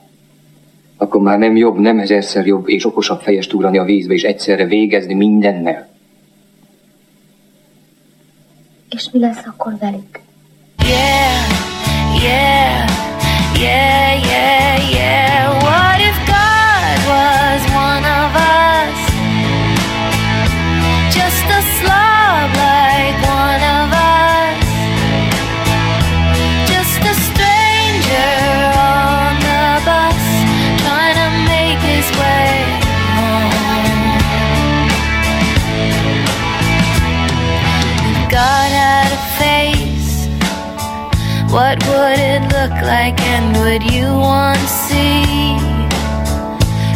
Akkor 0.97 1.21
már 1.21 1.37
nem 1.37 1.55
jobb, 1.55 1.77
nem 1.77 1.99
ezerszer 1.99 2.45
jobb 2.45 2.69
és 2.69 2.85
okosabb 2.85 3.21
fejest 3.21 3.53
ugrani 3.53 3.77
a 3.77 3.83
vízbe, 3.83 4.13
és 4.13 4.23
egyszerre 4.23 4.65
végezni 4.65 5.13
mindennel. 5.13 5.89
És 8.89 9.09
mi 9.11 9.19
lesz 9.19 9.45
akkor 9.45 9.77
velük? 9.77 10.27
Yeah, 10.89 12.17
yeah, 12.19 12.87
yeah, 13.55 14.28
to 44.29 44.67
see? 44.67 45.57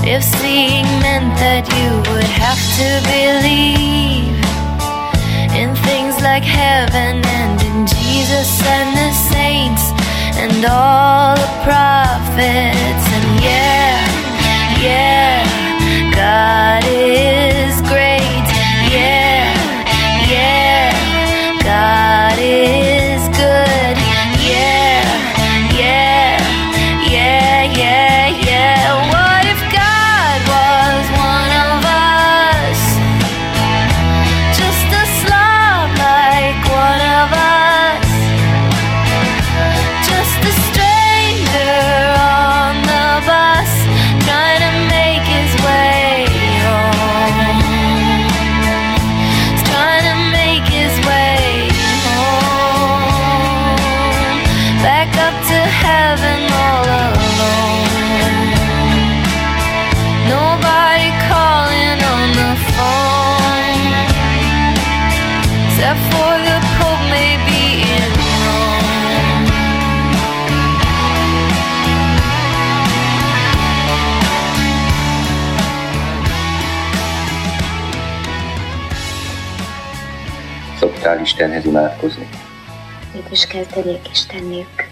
If 0.05 0.23
seeing 0.23 0.85
meant 1.01 1.33
that 1.39 1.65
you 1.77 1.89
would 2.11 2.31
have 2.43 2.61
to 2.79 2.89
believe 3.09 4.37
in 5.55 5.73
things 5.87 6.21
like 6.21 6.43
heaven 6.43 7.23
and 7.25 7.61
in 7.69 7.87
Jesus 7.87 8.49
and 8.75 8.89
the 8.99 9.11
saints 9.31 9.85
and 10.37 10.65
all 10.65 11.35
the 11.35 11.51
prophets 11.63 13.05
and 13.17 13.27
yeah, 13.41 13.97
yeah, 14.87 16.11
God 16.13 16.83
is 16.85 17.32
Szoktál 81.03 81.21
Istenhez 81.21 81.65
imádkozni. 81.65 82.29
Mit 83.13 83.31
is 83.31 83.45
kell 83.45 83.65
tegyek 83.65 84.09
Istennék? 84.11 84.89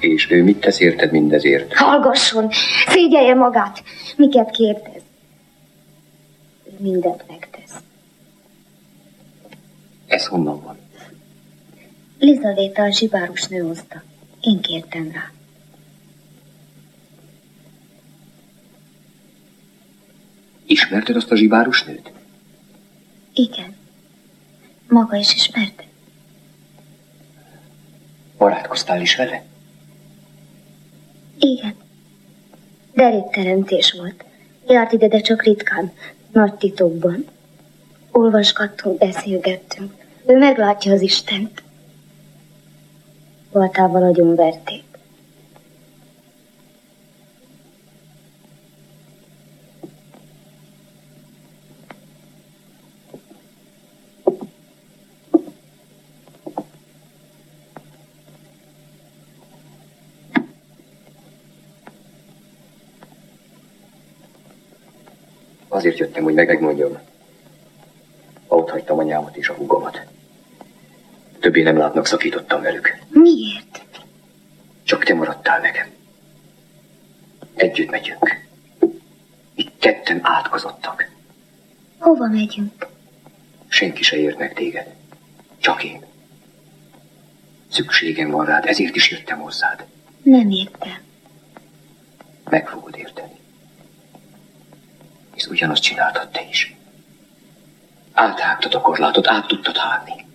És 0.00 0.30
ő 0.30 0.42
mit 0.42 0.60
tesz 0.60 0.80
érted 0.80 1.10
mindezért? 1.10 1.74
Hallgasson! 1.74 2.50
Szégyelje 2.88 3.34
magát! 3.34 3.82
Miket 4.16 4.50
kérdez? 4.50 5.02
Ő 6.64 6.70
mindent 6.78 7.24
megtesz. 7.28 7.74
Ez 10.06 10.26
honnan 10.26 10.62
van? 10.62 10.78
Lizavéta 12.18 12.82
a 12.82 12.90
zsibárus 12.90 13.46
nő 13.46 13.58
hozta. 13.58 14.02
Én 14.40 14.60
kértem 14.60 15.10
rá. 15.12 15.30
Ismerted 20.66 21.16
azt 21.16 21.30
a 21.30 21.36
zsibárus 21.36 21.84
nőt? 21.84 22.12
Igen. 23.34 23.79
Maga 24.90 25.16
is 25.16 25.34
ismerte? 25.34 25.84
Barátkoztál 28.38 29.00
is 29.00 29.16
vele? 29.16 29.42
Igen. 31.38 31.74
Derék 32.94 33.30
teremtés 33.30 33.92
volt. 33.92 34.24
Járt 34.66 34.92
ide, 34.92 35.08
de 35.08 35.20
csak 35.20 35.42
ritkán, 35.42 35.92
nagy 36.32 36.54
titokban. 36.54 37.24
Olvasgattunk, 38.10 38.98
beszélgettünk. 38.98 39.92
Ő 40.26 40.38
meglátja 40.38 40.92
az 40.92 41.00
Istent. 41.00 41.62
Baltával 43.52 44.02
agyon 44.02 44.34
verték. 44.34 44.84
Azért 65.80 65.98
jöttem, 65.98 66.22
hogy 66.22 66.34
meg 66.34 66.46
megmondjam. 66.46 66.98
Ott 68.46 68.70
hagytam 68.70 68.98
anyámat 68.98 69.36
és 69.36 69.48
a 69.48 69.54
húgomat. 69.54 70.00
Többé 71.38 71.62
nem 71.62 71.76
látnak, 71.76 72.06
szakítottam 72.06 72.62
velük. 72.62 72.98
Miért? 73.08 73.82
Csak 74.82 75.04
te 75.04 75.14
maradtál 75.14 75.60
nekem. 75.60 75.86
Együtt 77.54 77.90
megyünk. 77.90 78.46
Itt 79.54 79.78
ketten 79.78 80.20
átkozottak. 80.22 81.10
Hova 81.98 82.26
megyünk? 82.26 82.86
Senki 83.68 84.02
se 84.02 84.16
ért 84.16 84.38
meg 84.38 84.54
téged. 84.54 84.94
Csak 85.58 85.84
én. 85.84 86.04
Szükségem 87.68 88.30
van 88.30 88.46
rád, 88.46 88.66
ezért 88.66 88.96
is 88.96 89.10
jöttem 89.10 89.38
hozzád. 89.38 89.84
Nem 90.22 90.50
értem. 90.50 90.98
Meg 92.50 92.68
fogod 92.68 92.96
érteni. 92.96 93.39
Ugyanazt 95.50 95.82
csináltad 95.82 96.28
te 96.28 96.46
is. 96.48 96.74
Áthágtad 98.12 98.74
a 98.74 98.80
korlátot, 98.80 99.26
át 99.26 99.46
tudtad 99.46 99.76
hágni. 99.76 100.26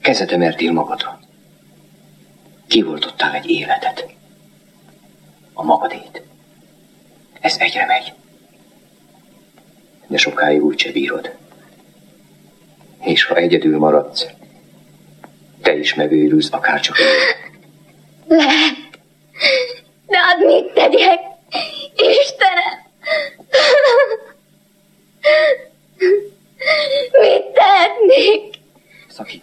Kezed 0.00 0.32
emeltél 0.32 0.72
magadra. 0.72 1.20
Kivoltottál 2.66 3.34
egy 3.34 3.50
életet. 3.50 4.06
A 5.52 5.62
magadét. 5.62 6.22
Ez 7.40 7.56
egyre 7.58 7.86
megy. 7.86 8.12
De 10.06 10.16
sokáig 10.16 10.64
úgyse 10.64 10.92
bírod. 10.92 11.36
És 13.00 13.24
ha 13.24 13.34
egyedül 13.34 13.78
maradsz, 13.78 14.26
te 15.62 15.76
is 15.76 15.94
megőrülsz, 15.94 16.52
akárcsak 16.52 16.96
Lehet. 18.26 18.76
De 20.06 20.18
hát 20.18 20.38
mit 20.38 20.72
tegyek? 20.72 21.29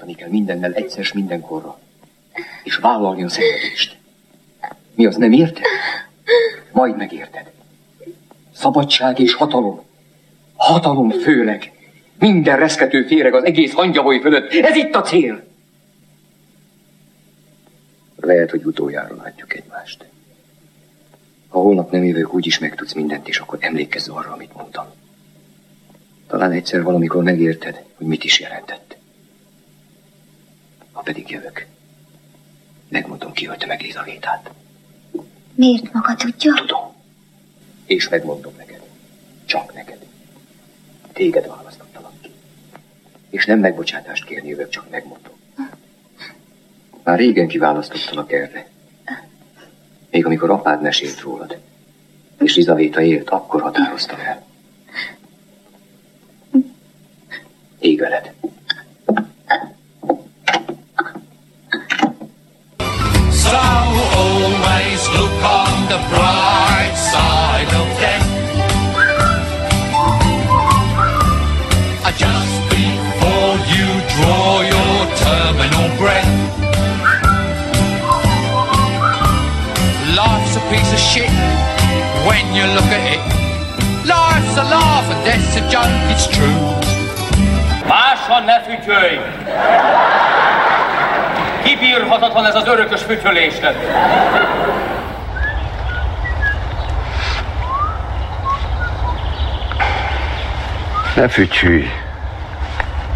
Szakítani 0.07 0.15
kell 0.15 0.39
mindennel 0.39 0.73
egyszer 0.73 1.03
s 1.03 1.13
mindenkorra. 1.13 1.79
És 2.63 2.75
vállalni 2.75 3.23
a 3.23 3.29
szenvedést. 3.29 3.97
Mi 4.95 5.05
az 5.05 5.15
nem 5.15 5.31
érted? 5.31 5.63
Majd 6.71 6.97
megérted. 6.97 7.51
Szabadság 8.53 9.19
és 9.19 9.33
hatalom. 9.33 9.81
Hatalom 10.55 11.09
főleg. 11.09 11.71
Minden 12.19 12.57
reszkető 12.57 13.03
féreg 13.03 13.33
az 13.33 13.43
egész 13.43 13.73
hangyavoly 13.73 14.19
fölött. 14.19 14.51
Ez 14.51 14.75
itt 14.75 14.95
a 14.95 15.01
cél. 15.01 15.43
Lehet, 18.15 18.49
hogy 18.49 18.65
utoljára 18.65 19.15
látjuk 19.15 19.55
egymást. 19.55 20.05
Ha 21.49 21.59
holnap 21.59 21.91
nem 21.91 22.03
jövök, 22.03 22.33
úgyis 22.33 22.59
megtudsz 22.59 22.93
mindent, 22.93 23.27
és 23.27 23.39
akkor 23.39 23.57
emlékezz 23.61 24.07
arra, 24.07 24.31
amit 24.31 24.53
mondtam. 24.53 24.85
Talán 26.27 26.51
egyszer 26.51 26.83
valamikor 26.83 27.23
megérted, 27.23 27.83
hogy 27.95 28.07
mit 28.07 28.23
is 28.23 28.39
jelentett. 28.39 28.96
Ha 30.97 31.03
pedig 31.03 31.29
jövök, 31.29 31.65
megmondom 32.89 33.31
ki 33.31 33.47
ölte 33.47 33.65
meg 33.65 33.81
Lizavétát. 33.81 34.51
Miért 35.53 35.93
maga 35.93 36.15
tudja? 36.15 36.53
Tudom. 36.53 36.95
És 37.85 38.09
megmondom 38.09 38.53
neked. 38.57 38.81
Csak 39.45 39.73
neked. 39.73 40.05
Téged 41.13 41.47
választottalak 41.47 42.21
ki. 42.21 42.31
És 43.29 43.45
nem 43.45 43.59
megbocsátást 43.59 44.25
kérni 44.25 44.47
jövök, 44.49 44.69
csak 44.69 44.89
megmondom. 44.89 45.33
Már 47.03 47.17
régen 47.17 47.47
kiválasztottalak 47.47 48.31
erre. 48.31 48.69
Még 50.11 50.25
amikor 50.25 50.49
apád 50.49 50.81
mesélt 50.81 51.21
rólad. 51.21 51.57
És 52.39 52.55
Lizavéta 52.55 53.01
élt, 53.01 53.29
akkor 53.29 53.61
határoztam 53.61 54.19
el. 54.19 54.45
Ég 57.79 57.99
veled. 57.99 58.33
You 82.57 82.65
look 82.73 82.89
at 82.97 83.05
it. 83.13 83.21
Life's 84.05 84.57
a 84.57 84.63
laugh 84.63 85.07
and 85.13 85.21
death's 85.25 85.55
a 85.61 85.63
joke, 85.69 85.97
it's 86.13 86.27
true. 86.35 86.59
Máson 87.87 88.43
ne 88.43 88.61
fütyölj! 88.65 89.19
Kibírhatatlan 91.63 92.45
ez 92.45 92.55
az 92.55 92.67
örökös 92.67 93.01
fütyölésed. 93.01 93.75
Ne 101.15 101.27
fütyülj. 101.27 101.91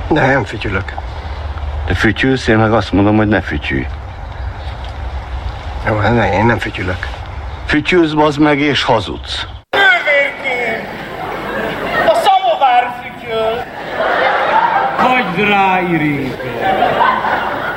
De 0.08 0.26
nem 0.26 0.44
fütyülök. 0.44 0.94
Te 1.86 1.94
fütyülsz, 1.94 2.48
én 2.48 2.58
meg 2.58 2.74
azt 2.74 2.92
mondom, 2.92 3.18
hogy 3.18 3.28
ne 3.28 3.42
fütyülj. 3.42 3.88
Jó, 5.88 6.00
ne, 6.00 6.34
én 6.34 6.46
nem 6.46 6.60
fütyülök. 6.60 7.21
Fütyülsz, 7.72 8.12
bazd 8.14 8.40
meg, 8.40 8.60
és 8.60 8.84
hazudsz. 8.84 9.46
Nővérkém! 9.70 10.88
A 12.08 12.14
szamovár 12.14 12.96
fütyöl! 13.02 13.64
Hagyd 14.98 15.48
rá, 15.50 15.82
Irinka! 15.82 16.36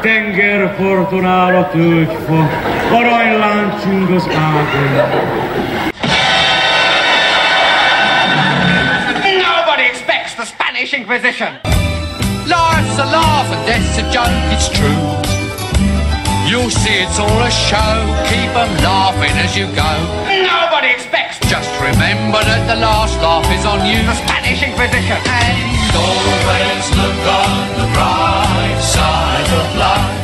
Tengerparton 0.00 1.26
áll 1.26 1.54
a 1.54 1.68
tölgyfa, 1.68 2.48
aranylánc 2.92 3.82
csüng 3.82 4.10
az 4.10 4.28
ágon. 4.28 4.94
Nobody 9.22 9.82
expects 9.82 10.34
the 10.34 10.44
Spanish 10.44 10.98
Inquisition. 10.98 11.48
Life's 12.44 12.98
a 12.98 13.04
laugh 13.04 13.52
and 13.52 13.66
death's 13.66 13.98
a 13.98 14.10
joke, 14.12 14.52
it's 14.52 14.68
true. 14.68 15.13
You'll 16.54 16.70
see 16.70 17.02
it's 17.02 17.18
all 17.18 17.42
a 17.42 17.50
show, 17.50 17.94
keep 18.30 18.52
'em 18.54 18.70
laughing 18.88 19.34
as 19.44 19.56
you 19.58 19.66
go. 19.84 19.92
Nobody 20.54 20.88
expects. 20.96 21.36
Just 21.54 21.72
remember 21.88 22.40
that 22.50 22.62
the 22.70 22.76
last 22.76 23.16
laugh 23.20 23.48
is 23.56 23.64
on 23.64 23.80
you. 23.90 24.00
The 24.10 24.14
Spanish 24.24 24.62
Inquisition. 24.62 25.18
And 25.42 25.94
always 26.04 26.86
look 27.00 27.22
on 27.42 27.56
the 27.80 27.88
bright 27.96 28.80
side 28.94 29.50
of 29.60 29.68
life. 29.82 30.14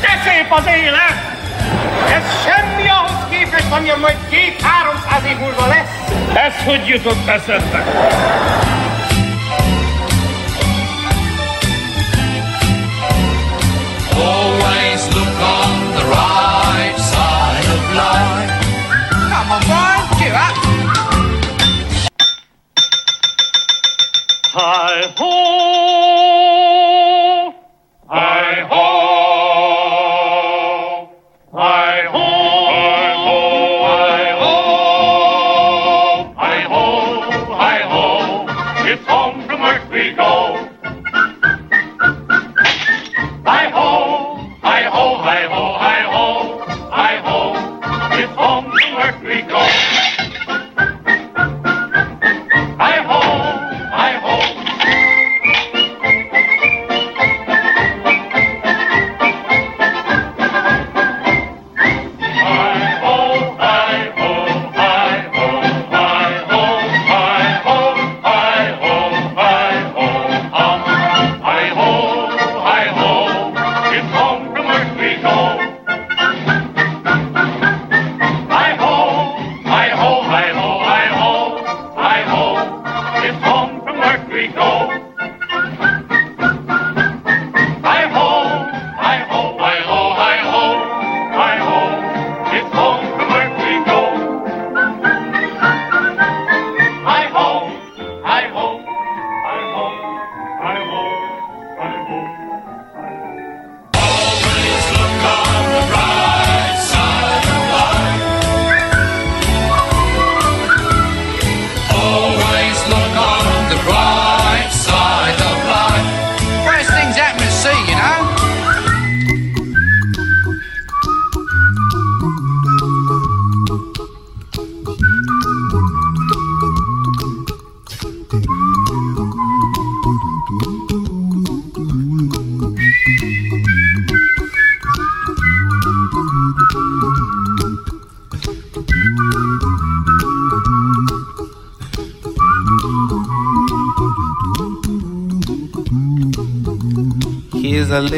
De 0.00 0.12
szép 0.24 0.52
az 0.58 0.66
élet! 0.66 1.16
Ez 2.16 2.24
semmi 2.44 2.88
ahhoz 2.88 3.20
képest, 3.30 3.72
amilyen 3.72 3.98
majd 3.98 4.16
két-háromszáz 4.30 5.24
év 5.24 5.38
múlva 5.38 5.66
lesz. 5.66 5.92
Ez 6.34 6.54
hogy 6.64 6.86
Always 14.14 15.00
look 15.14 15.38
on 15.56 15.72
the 15.96 16.04
right 16.10 16.96
side 16.98 17.66
of 17.74 17.82
life. 17.96 18.50
Come 19.30 19.52
on, 19.52 19.62
Brian, 19.66 20.02
cheer 20.18 20.34
up. 20.34 20.56
Hi 24.54 25.12
ho! 25.16 26.01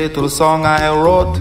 Little 0.09 0.29
song 0.29 0.67
I 0.67 0.91
wrote. 0.91 1.39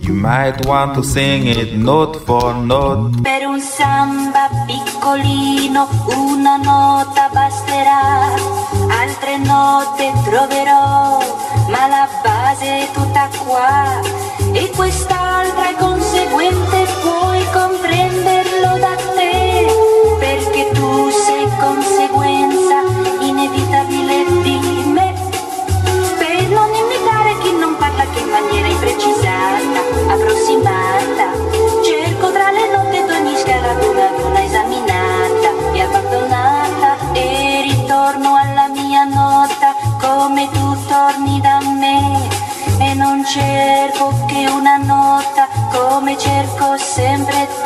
You 0.00 0.14
might 0.14 0.64
want 0.64 0.94
to 0.94 1.02
sing 1.02 1.46
it 1.46 1.74
note 1.74 2.16
for 2.24 2.54
note. 2.54 3.20
Per 3.20 3.42
un 3.46 3.60
samba 3.60 4.48
piccolino 4.66 5.86
una 6.16 6.56
nota 6.56 7.28
basterà, 7.30 8.32
altre 9.02 9.36
note 9.36 10.04
troverò, 10.24 11.20
ma 11.68 11.82
la 11.94 12.08
base 12.22 12.66
è 12.84 12.90
tutta 12.94 13.28
qua. 13.44 14.00
E 14.52 14.70
quest'altra 14.74 15.68
è 15.68 15.74
conseguente, 15.74 16.75
come 46.06 46.18
cerco 46.18 46.78
sempre 46.78 47.48
te 47.64 47.65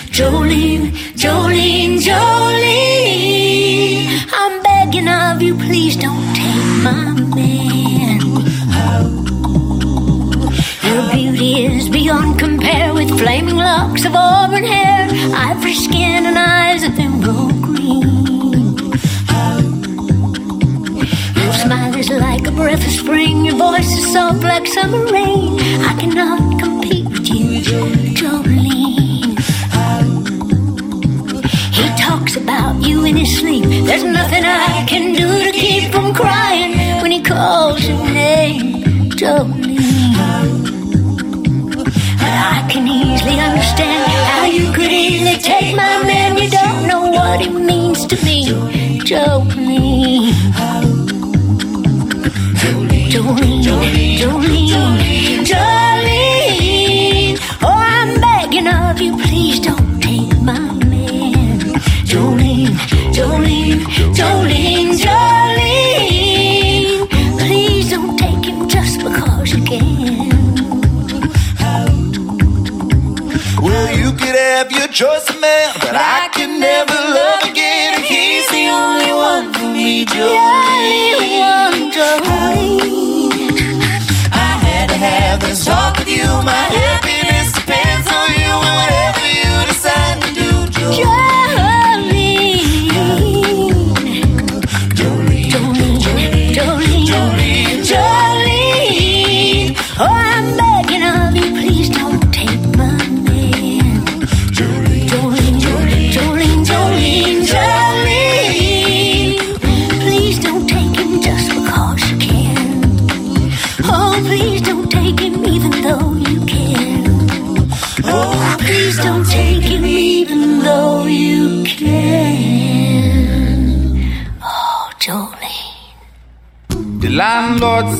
Jolene, 0.11 0.91
Jolene, 1.15 1.97
Jolene. 1.97 3.39
I'm 4.33 4.61
begging 4.61 5.07
of 5.07 5.41
you, 5.41 5.55
please 5.55 5.95
don't 5.95 6.35
take 6.35 6.83
my 6.83 7.13
man. 7.33 8.19
Her 10.81 11.11
beauty 11.13 11.65
is 11.65 11.87
beyond 11.87 12.39
compare 12.39 12.93
with 12.93 13.17
flaming 13.17 13.55
locks 13.55 14.03
of 14.03 14.13
auburn 14.13 14.65
hair, 14.65 15.07
ivory 15.33 15.75
skin, 15.75 16.25
and 16.25 16.37
eyes 16.37 16.83
of 16.83 16.99
emerald 16.99 17.61
green. 17.61 18.01
Your 21.35 21.53
smile 21.53 21.95
is 21.95 22.09
like 22.09 22.45
a 22.47 22.51
breath 22.51 22.85
of 22.85 22.91
spring, 22.91 23.45
your 23.45 23.55
voice 23.55 23.89
is 23.97 24.11
soft 24.11 24.43
like 24.43 24.67
summer 24.67 25.05
rain. 25.05 25.57
I 25.87 25.95
cannot 25.97 26.59
compete 26.59 27.07
with 27.07 27.29
you, 27.29 27.61
Jolene. 28.13 28.80
Talks 32.31 32.43
about 32.43 32.81
you 32.81 33.05
in 33.05 33.15
his 33.17 33.39
sleep. 33.39 33.63
There's 33.63 34.03
nothing 34.03 34.43
I 34.45 34.85
can 34.87 35.13
do 35.13 35.43
to 35.45 35.51
keep 35.51 35.91
from 35.91 36.13
crying 36.13 37.01
when 37.01 37.11
he 37.11 37.21
calls 37.21 37.85
your 37.87 37.97
name, 37.97 39.09
Jolene. 39.11 39.79
I 42.23 42.67
can 42.69 42.87
easily 42.87 43.39
understand 43.39 44.11
how 44.31 44.45
you 44.45 44.71
could 44.73 44.91
easily 44.91 45.37
take 45.37 45.75
my 45.75 46.03
man. 46.03 46.37
You 46.37 46.49
don't 46.49 46.87
know 46.87 47.09
what 47.09 47.41
it 47.41 47.51
means 47.51 48.05
to 48.07 48.15
me, 48.25 48.47
Jolene. 48.99 50.31
Jolene, 53.11 53.63
Jolene, 53.63 54.17
Jolene, 54.19 55.45
Jolene. 55.51 57.37
Oh, 57.61 57.67
I'm 57.67 58.21
begging 58.21 58.67
of 58.67 59.01
you, 59.01 59.17
please 59.17 59.59
don't. 59.59 59.90
Jolene, 62.67 62.77
Jolene, 63.13 63.81
Jolene, 64.13 64.93
Jolene. 65.03 66.29
Please 67.39 67.89
don't 67.89 68.17
take 68.17 68.45
him 68.45 68.67
just 68.67 68.99
because 68.99 69.53
you 69.53 69.63
can. 69.63 70.29
Well, 73.61 73.97
you 73.97 74.11
could 74.13 74.35
have 74.35 74.71
your 74.71 74.87
choice 74.87 75.29
of 75.29 75.39
man, 75.39 75.73
but 75.79 75.95
I 75.95 76.29
can 76.33 76.59
never 76.59 76.93
love 76.93 77.43
again. 77.51 78.01
He's 78.03 78.47
the 78.49 78.67
only 78.67 79.11
one 79.11 79.53
for 79.53 79.67
me, 79.73 80.05
Jolene. 80.05 81.01
I 84.33 84.35
had 84.65 84.89
to 84.89 84.95
have 84.95 85.39
this 85.41 85.65
talk 85.65 86.00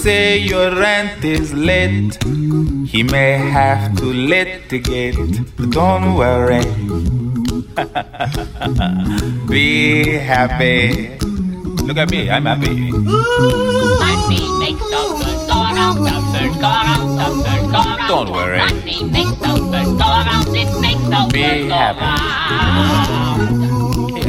say 0.02 0.38
your 0.40 0.74
rent 0.76 1.24
is 1.24 1.54
late. 1.54 2.18
He 2.90 3.04
may 3.04 3.34
have 3.38 3.96
to 3.98 4.06
litigate, 4.06 5.16
but 5.56 5.70
don't 5.70 6.16
worry. 6.16 6.66
Be 9.48 10.04
happy. 10.18 11.18
Look 11.86 11.98
at 11.98 12.10
me, 12.10 12.30
I'm 12.32 12.46
happy. 12.46 12.90
Don't 18.08 18.32
worry. 18.32 18.60
Be 21.32 21.70
happy. 21.70 22.10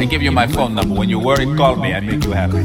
I 0.01 0.05
give 0.05 0.21
you 0.21 0.31
my 0.31 0.45
phone 0.45 0.75
number. 0.75 0.93
When 0.93 1.09
you 1.09 1.17
worry, 1.17 1.47
call 1.57 1.77
me. 1.77 1.95
I 1.95 1.99
make 1.99 2.23
you 2.23 2.31
happy. 2.33 2.61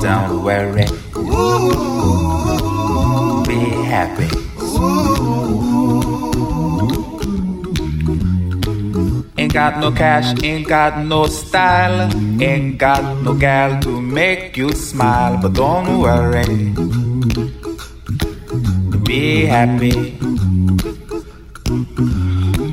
Don't 0.00 0.42
worry. 0.42 0.86
Be 3.46 3.58
happy. 3.84 4.28
Ain't 9.36 9.52
got 9.52 9.80
no 9.80 9.90
cash, 9.92 10.42
ain't 10.42 10.66
got 10.66 11.04
no 11.04 11.26
style, 11.26 12.10
ain't 12.42 12.78
got 12.78 13.22
no 13.22 13.34
gal 13.34 13.78
to 13.82 14.00
make 14.00 14.56
you 14.56 14.72
smile, 14.72 15.38
but 15.42 15.52
don't 15.52 16.00
worry. 16.00 16.72
Be 19.04 19.44
happy. 19.44 20.16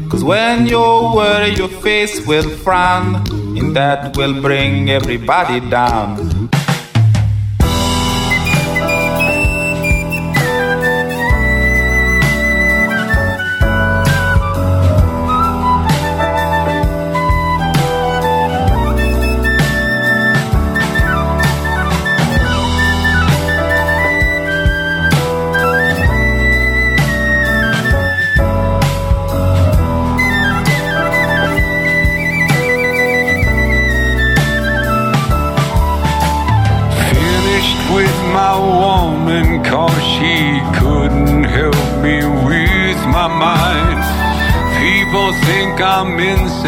Cause 0.09 0.23
when 0.23 0.67
you 0.67 0.79
worry, 0.79 1.53
your 1.55 1.67
face 1.67 2.25
will 2.25 2.49
frown, 2.63 3.21
and 3.57 3.75
that 3.75 4.15
will 4.17 4.41
bring 4.41 4.89
everybody 4.89 5.59
down. 5.59 6.34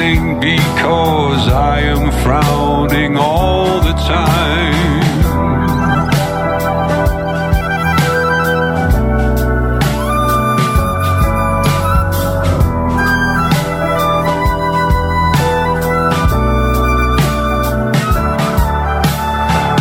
Insane 0.07 0.39
because 0.39 1.47
I 1.49 1.79
am 1.81 2.11
frowning 2.23 3.17
all 3.17 3.81
the 3.81 3.93
time. 3.93 5.03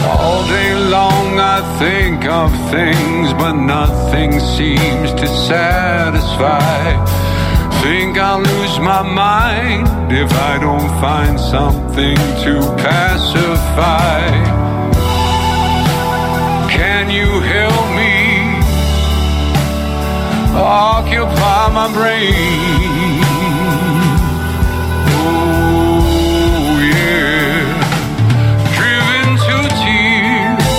All 0.08 0.46
day 0.48 0.74
long 0.74 1.38
I 1.38 1.78
think 1.78 2.24
of 2.26 2.50
things, 2.70 3.32
but 3.34 3.52
nothing 3.52 4.40
seems 4.40 5.12
to 5.14 5.26
satisfy. 5.28 6.75
I'll 8.36 8.42
lose 8.42 8.78
my 8.80 9.00
mind 9.00 10.12
if 10.12 10.30
I 10.30 10.58
don't 10.58 10.90
find 11.00 11.40
something 11.40 12.16
to 12.44 12.60
pacify. 12.76 14.28
Can 16.68 17.08
you 17.10 17.40
help 17.40 17.86
me 17.96 18.60
occupy 20.54 21.72
my 21.72 21.88
brain? 21.94 23.24
Oh, 25.16 25.96
yeah 26.92 27.64
driven 28.76 29.28
to 29.46 29.56
tears. 29.80 30.76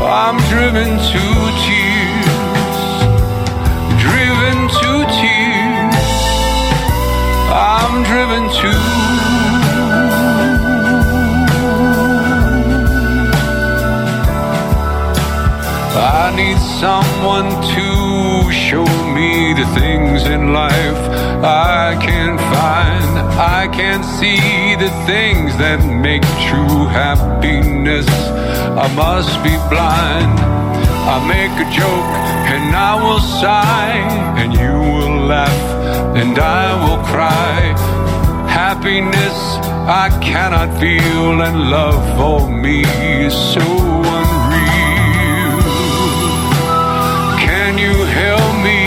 I'm 0.00 0.38
driven 0.48 0.90
to 1.12 1.29
driven 8.10 8.42
to. 8.48 8.70
I 15.94 16.34
need 16.34 16.58
someone 16.84 17.50
to 17.76 17.88
show 18.50 18.88
me 19.14 19.54
the 19.54 19.66
things 19.78 20.24
in 20.24 20.52
life 20.52 21.02
I 21.44 21.96
can't 22.02 22.40
find. 22.54 23.10
I 23.38 23.68
can't 23.68 24.04
see 24.18 24.74
the 24.74 24.90
things 25.06 25.56
that 25.58 25.78
make 25.78 26.22
true 26.48 26.86
happiness. 27.02 28.08
I 28.84 28.88
must 29.04 29.34
be 29.44 29.54
blind. 29.70 30.34
I 31.14 31.16
make 31.36 31.54
a 31.64 31.68
joke 31.70 32.12
and 32.54 32.74
I 32.74 32.94
will 33.04 33.20
sigh, 33.20 34.02
and 34.40 34.52
you 34.52 34.74
will 34.94 35.26
laugh 35.26 35.80
and 36.16 36.38
I 36.38 36.74
will 36.82 37.02
cry. 37.04 37.99
Happiness 38.66 39.38
I 39.88 40.06
cannot 40.20 40.78
feel, 40.78 41.40
and 41.40 41.70
love 41.70 42.02
for 42.18 42.46
me 42.46 42.82
is 43.24 43.32
so 43.32 43.64
unreal. 44.18 45.60
Can 47.46 47.78
you 47.78 47.96
help 48.20 48.52
me 48.68 48.82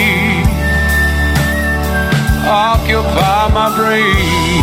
occupy 2.47 3.47
my 3.51 3.69
brain? 3.75 4.62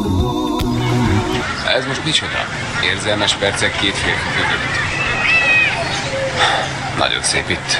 Most 1.91 2.03
micsoda? 2.03 2.47
Érzelmes 2.83 3.33
percek 3.33 3.75
két 3.77 3.97
férfi 3.97 4.29
között. 4.35 4.79
Nagyon 6.97 7.23
szép 7.23 7.49
itt. 7.49 7.79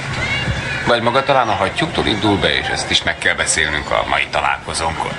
Vagy 0.85 1.01
maga 1.01 1.23
talán 1.23 1.47
a 1.47 1.53
hattyúktól 1.53 2.05
indul 2.05 2.37
be, 2.37 2.57
és 2.57 2.67
ezt 2.67 2.89
is 2.89 3.03
meg 3.03 3.17
kell 3.17 3.35
beszélnünk 3.35 3.91
a 3.91 4.05
mai 4.09 4.27
találkozónkon. 4.31 5.11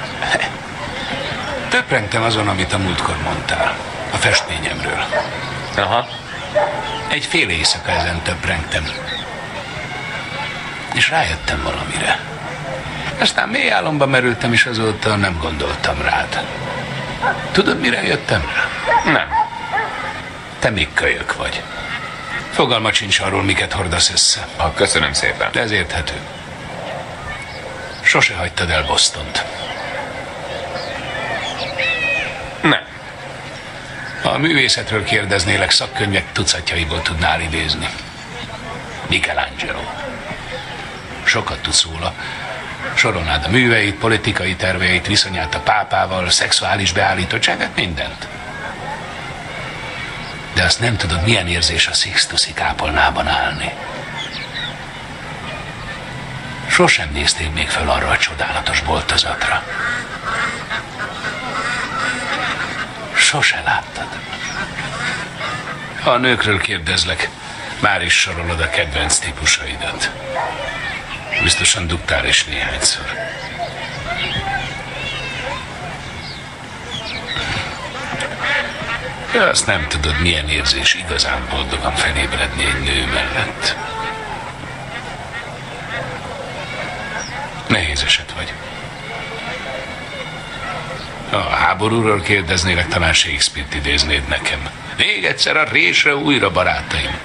Töprengtem 1.69 2.23
azon, 2.23 2.49
amit 2.49 2.73
a 2.73 2.79
múltkor 2.79 3.17
mondtál. 3.25 3.77
A 4.13 4.17
festményemről. 4.17 5.05
Aha. 5.77 6.09
Egy 7.09 7.25
fél 7.25 7.49
éjszaka 7.49 7.91
ezen 7.91 8.23
töprengtem. 8.23 8.89
És 10.95 11.11
rájöttem 11.11 11.63
valamire. 11.63 12.21
Aztán 13.21 13.49
mély 13.49 13.71
álomba 13.71 14.07
merültem, 14.07 14.53
és 14.53 14.67
azóta 14.67 15.17
nem 15.17 15.39
gondoltam 15.41 16.03
rád. 16.03 16.47
Tudod, 17.53 17.81
mire 17.81 18.03
jöttem 18.03 18.41
rá? 18.41 18.72
Nem. 19.05 19.29
Te 20.59 20.71
még 20.71 20.89
kölyök 20.95 21.37
vagy. 21.37 21.63
Fogalma 22.51 22.93
sincs 22.93 23.21
arról, 23.21 23.43
miket 23.43 23.73
hordasz 23.73 24.11
össze. 24.11 24.47
Ha, 24.57 24.73
köszönöm 24.75 25.13
szépen. 25.13 25.51
Ez 25.55 25.71
érthető. 25.71 26.15
Sose 28.03 28.35
hagytad 28.35 28.71
el 28.71 28.85
Bostont. 28.85 29.45
Nem. 32.63 32.83
Ha 34.23 34.29
a 34.29 34.39
művészetről 34.39 35.05
kérdeznélek, 35.05 35.71
szakkönyvek 35.71 36.33
tucatjaiból 36.33 37.03
tudnál 37.03 37.41
idézni. 37.41 37.89
Michelangelo. 39.09 39.83
Sokat 41.25 41.59
tudsz 41.59 41.85
róla. 41.85 42.15
Sorolnád 42.95 43.45
a 43.45 43.49
műveit, 43.49 43.95
politikai 43.95 44.55
terveit, 44.55 45.07
viszonyát 45.07 45.55
a 45.55 45.61
pápával, 45.61 46.31
szexuális 46.31 46.93
beállítottságát, 46.93 47.77
mindent. 47.77 48.27
De 50.55 50.63
azt 50.63 50.81
nem 50.81 50.97
tudod, 50.97 51.25
milyen 51.25 51.49
érzés 51.49 51.87
a 51.87 51.93
Sixtusi 51.93 52.53
kápolnában 52.53 53.29
állni. 53.29 53.73
Sosem 56.69 57.11
néztél 57.13 57.51
még 57.51 57.69
fel 57.69 57.89
arra 57.89 58.09
a 58.09 58.17
csodálatos 58.17 58.81
boltozatra. 58.81 59.65
Sose 63.15 63.63
láttad. 63.65 64.07
Ha 66.01 66.11
a 66.11 66.19
nőkről 66.19 66.61
kérdezlek, 66.61 67.29
már 67.81 68.03
is 68.03 68.21
sorolod 68.21 68.61
a 68.61 68.71
kedvenc 68.71 69.19
típusaidat. 69.19 70.11
Biztosan 71.43 71.87
dugtál 71.87 72.27
is 72.27 72.45
néhányszor. 72.45 73.05
Ja, 79.35 79.49
azt 79.49 79.67
nem 79.67 79.87
tudod, 79.89 80.21
milyen 80.21 80.49
érzés 80.49 80.95
igazán 80.95 81.47
boldogan 81.51 81.95
felébredni 81.95 82.65
egy 82.65 82.81
nő 82.81 83.05
mellett. 83.13 83.77
Nehéz 87.67 88.03
eset 88.03 88.33
vagy. 88.37 88.53
A 91.31 91.51
háborúról 91.51 92.21
kérdeznélek, 92.21 92.89
talán 92.89 93.13
Shakespeare-t 93.13 93.75
idéznéd 93.75 94.29
nekem. 94.29 94.69
Még 94.97 95.25
egyszer 95.25 95.57
a 95.57 95.65
résre 95.65 96.17
újra, 96.17 96.51
barátaim. 96.51 97.19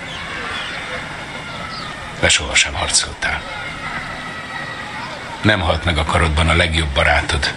De 2.19 2.29
sohasem 2.29 2.73
harcoltál. 2.73 3.41
Nem 5.41 5.59
halt 5.59 5.85
meg 5.85 5.97
a 5.97 6.03
karodban 6.03 6.49
a 6.49 6.55
legjobb 6.55 6.89
barátod, 6.89 7.53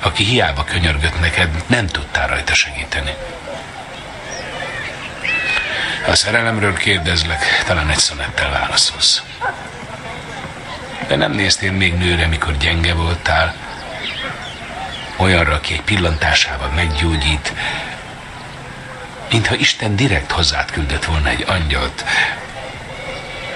aki 0.00 0.24
hiába 0.24 0.64
könyörgött 0.64 1.20
neked, 1.20 1.64
nem 1.66 1.86
tudtál 1.86 2.28
rajta 2.28 2.54
segíteni. 2.54 3.14
Ha 6.10 6.16
a 6.16 6.18
szerelemről 6.18 6.74
kérdezlek, 6.74 7.62
talán 7.66 7.90
egy 7.90 7.98
szonettel 7.98 8.50
válaszolsz. 8.50 9.22
De 11.06 11.16
nem 11.16 11.32
néztél 11.32 11.72
még 11.72 11.94
nőre, 11.94 12.26
mikor 12.26 12.56
gyenge 12.56 12.94
voltál, 12.94 13.54
olyanra, 15.16 15.54
aki 15.54 15.72
egy 15.72 15.82
pillantásával 15.82 16.68
meggyógyít, 16.68 17.52
mintha 19.30 19.54
Isten 19.54 19.96
direkt 19.96 20.30
hozzád 20.30 20.70
küldött 20.70 21.04
volna 21.04 21.28
egy 21.28 21.44
angyalt, 21.48 22.04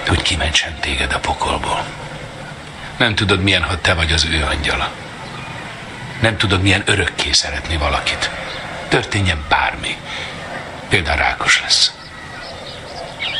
hogy 0.07 0.21
kimentsen 0.21 0.75
téged 0.79 1.13
a 1.13 1.19
pokolból. 1.19 1.85
Nem 2.97 3.15
tudod, 3.15 3.41
milyen, 3.41 3.63
ha 3.63 3.81
te 3.81 3.93
vagy 3.93 4.11
az 4.11 4.25
ő 4.25 4.43
angyala. 4.43 4.91
Nem 6.21 6.37
tudod, 6.37 6.61
milyen 6.61 6.83
örökké 6.85 7.31
szeretni 7.31 7.77
valakit. 7.77 8.29
Történjen 8.87 9.45
bármi. 9.49 9.97
Például 10.89 11.17
rákos 11.17 11.61
lesz. 11.61 11.93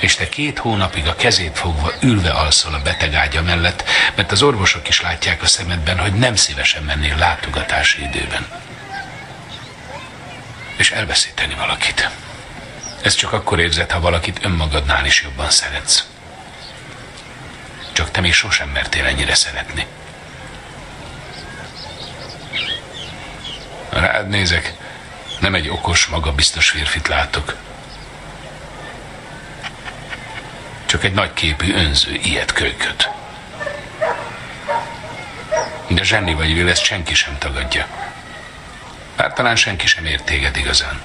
És 0.05 0.15
te 0.15 0.29
két 0.29 0.57
hónapig 0.59 1.07
a 1.07 1.15
kezét 1.15 1.57
fogva 1.57 1.91
ülve 2.01 2.29
alszol 2.29 2.73
a 2.73 2.81
betegágya 2.81 3.41
mellett, 3.41 3.83
mert 4.15 4.31
az 4.31 4.41
orvosok 4.41 4.87
is 4.87 5.01
látják 5.01 5.41
a 5.41 5.47
szemedben, 5.47 5.99
hogy 5.99 6.13
nem 6.13 6.35
szívesen 6.35 6.83
mennél 6.83 7.15
látogatási 7.17 8.03
időben. 8.03 8.47
És 10.75 10.91
elveszíteni 10.91 11.53
valakit. 11.53 12.09
Ez 13.01 13.15
csak 13.15 13.33
akkor 13.33 13.59
érzed, 13.59 13.91
ha 13.91 13.99
valakit 13.99 14.39
önmagadnál 14.45 15.05
is 15.05 15.21
jobban 15.21 15.49
szeretsz. 15.49 16.05
Csak 17.91 18.11
te 18.11 18.21
még 18.21 18.33
sosem 18.33 18.69
mertél 18.69 19.05
ennyire 19.05 19.35
szeretni. 19.35 19.85
Rád 23.89 24.27
nézek, 24.27 24.73
nem 25.39 25.55
egy 25.55 25.69
okos, 25.69 26.05
magabiztos 26.05 26.69
férfit 26.69 27.07
látok. 27.07 27.55
Csak 30.95 31.03
egy 31.03 31.13
nagyképű, 31.13 31.73
önző, 31.73 32.13
ilyet 32.23 32.51
kölyköt. 32.51 33.09
De 35.87 36.03
zsenni 36.03 36.33
vagy 36.33 36.51
Will, 36.51 36.69
ezt 36.69 36.83
senki 36.83 37.13
sem 37.13 37.37
tagadja. 37.37 37.87
Bár 39.15 39.33
talán 39.33 39.55
senki 39.55 39.87
sem 39.87 40.05
ért 40.05 40.23
téged 40.23 40.57
igazán. 40.57 41.01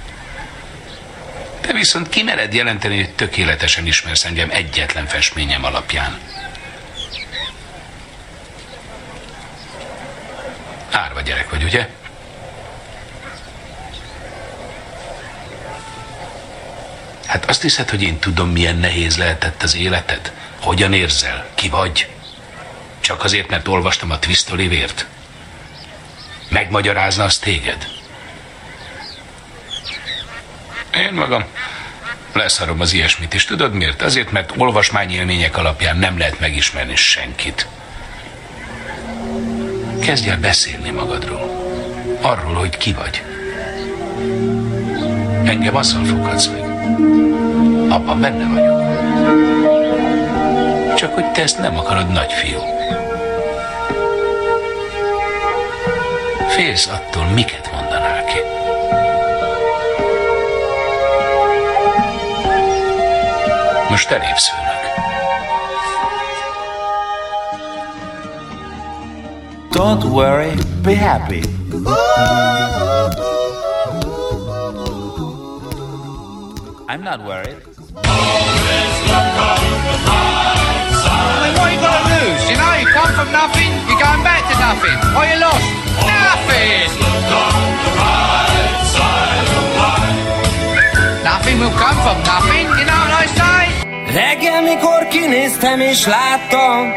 Te 1.61 1.73
viszont 1.73 2.09
kimered 2.09 2.55
jelenteni, 2.55 2.97
hogy 2.97 3.15
tökéletesen 3.15 3.87
ismersz 3.87 4.25
engem 4.25 4.51
egyetlen 4.51 5.07
festményem 5.07 5.65
alapján. 5.65 6.19
Árva 10.91 11.21
gyerek 11.21 11.51
vagy, 11.51 11.63
ugye? 11.63 11.89
Hát 17.31 17.49
azt 17.49 17.63
hiszed, 17.63 17.91
hogy 17.91 18.03
én 18.03 18.19
tudom, 18.19 18.51
milyen 18.51 18.77
nehéz 18.77 19.17
lehetett 19.17 19.63
az 19.63 19.77
életed? 19.77 20.33
Hogyan 20.61 20.93
érzel? 20.93 21.47
Ki 21.55 21.69
vagy? 21.69 22.09
Csak 23.01 23.25
azért, 23.25 23.49
mert 23.49 23.69
olvastam 23.69 24.11
a 24.11 24.19
Twist 24.19 24.51
Olivért? 24.51 25.07
Megmagyarázna 26.49 27.25
az 27.25 27.39
téged? 27.39 27.89
Én 30.95 31.13
magam 31.13 31.45
leszarom 32.33 32.81
az 32.81 32.93
ilyesmit, 32.93 33.35
és 33.35 33.45
tudod 33.45 33.75
miért? 33.75 34.03
Azért, 34.03 34.31
mert 34.31 34.53
olvasmányélmények 34.57 35.57
alapján 35.57 35.97
nem 35.97 36.19
lehet 36.19 36.41
megismerni 36.41 36.97
senkit. 36.97 37.67
Kezdj 40.01 40.29
el 40.29 40.39
beszélni 40.39 40.91
magadról. 40.91 41.51
Arról, 42.21 42.55
hogy 42.55 42.77
ki 42.77 42.93
vagy. 42.93 43.23
Engem 45.45 45.77
azzal 45.77 46.05
fogadsz 46.05 46.47
meg. 46.47 46.60
Abban 47.89 48.21
benne 48.21 48.47
vagyok. 48.55 48.81
Csak 50.97 51.15
hogy 51.15 51.31
te 51.33 51.43
ezt 51.43 51.59
nem 51.59 51.79
akarod, 51.79 52.13
nagyfiú. 52.13 52.59
Félsz 56.49 56.87
attól, 56.87 57.25
miket 57.25 57.71
mondanál 57.73 58.25
ki. 58.25 58.39
Most 63.91 64.11
elépsz 64.11 64.49
főnök. 64.49 64.69
Don't 69.71 70.05
worry, 70.05 70.53
be 70.83 70.99
happy. 70.99 71.41
I'm 76.91 77.05
not 77.05 77.23
worried. 77.23 77.55
I 77.55 78.67
mean, 81.43 81.55
what 81.55 81.71
you 81.71 81.79
got 81.87 81.95
to 82.03 82.07
lose? 82.11 82.43
You 82.51 82.57
know, 82.59 82.73
you 82.83 82.87
come 82.99 83.13
from 83.15 83.31
nothing, 83.31 83.71
you're 83.87 84.03
going 84.07 84.23
back 84.27 84.43
to 84.51 84.57
nothing. 84.59 84.99
What 85.15 85.31
you 85.31 85.39
lost? 85.39 85.63
Nothing! 86.03 86.91
Nothing 91.23 91.57
will 91.63 91.77
come 91.79 91.99
from 92.03 92.19
nothing, 92.27 92.67
you 92.79 92.87
know 92.91 93.01
what 93.07 93.23
I 93.23 93.27
say? 93.39 93.63
Reggel, 94.19 94.63
mikor 94.63 95.07
kinéztem 95.09 95.81
és 95.81 96.07
láttam, 96.07 96.93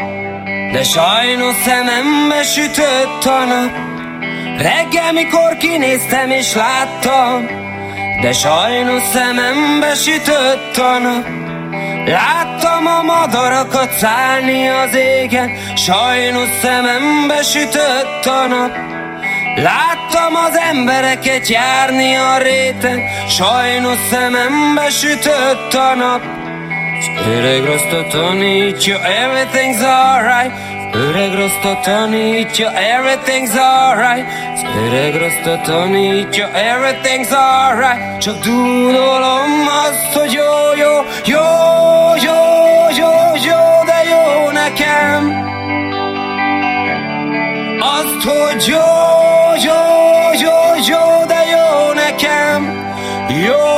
de 0.72 0.82
sajnos 0.82 1.54
szemembe 1.64 2.42
sütött 2.42 3.24
a 3.24 3.44
nap. 3.44 3.70
Reggel, 4.58 5.12
mikor 5.12 5.56
kinéztem 5.56 6.30
és 6.30 6.54
láttam, 6.54 7.63
de 8.20 8.32
sajnos 8.32 9.02
szemembe 9.12 9.94
sütött 9.94 10.76
a 10.76 10.98
nap. 10.98 11.26
Láttam 12.06 12.86
a 12.86 13.02
madarakat 13.02 13.92
szállni 13.92 14.68
az 14.68 14.94
égen, 14.94 15.50
sajnos 15.76 16.48
szemembe 16.62 17.42
sütött 17.42 18.26
a 18.26 18.46
nap. 18.46 18.70
Láttam 19.56 20.34
az 20.34 20.58
embereket 20.70 21.48
járni 21.48 22.14
a 22.14 22.38
réten, 22.38 23.00
sajnos 23.28 23.98
szemembe 24.10 24.90
sütött 24.90 25.74
a 25.74 25.94
nap. 25.94 26.22
Öreg 27.26 27.64
rostot 27.64 28.08
tanítja, 28.08 28.98
everything's 28.98 29.82
alright. 29.82 30.73
Öreg 30.96 31.34
rostot 31.34 31.82
tanítja, 31.82 32.70
everything's 32.70 33.54
alright. 33.56 34.26
Az 34.54 34.62
öreg 34.86 35.14
rostot 35.14 35.62
tanítja, 35.62 36.48
everything's 36.54 37.32
alright. 37.32 38.20
Csak 38.20 38.38
dúdolom 38.38 39.66
azt, 39.86 40.12
hogy 40.12 40.32
jó, 40.32 40.74
jó, 40.76 40.92
jó, 41.24 41.46
jó, 42.22 42.40
jó, 42.96 43.12
jó, 43.48 43.84
de 43.84 44.02
jó 44.10 44.50
nekem. 44.50 45.42
Azt, 47.80 48.28
hogy 48.28 48.66
jó, 48.66 48.90
jó, 49.64 49.82
jó, 50.40 50.58
jó, 50.88 51.24
de 51.26 51.42
jó 51.50 51.92
nekem. 51.92 52.82
Jó 53.46 53.73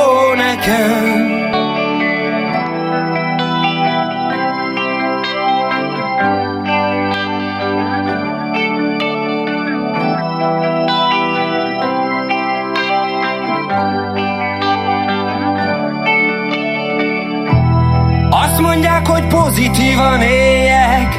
hogy 19.07 19.27
pozitívan 19.27 20.21
éljek, 20.21 21.15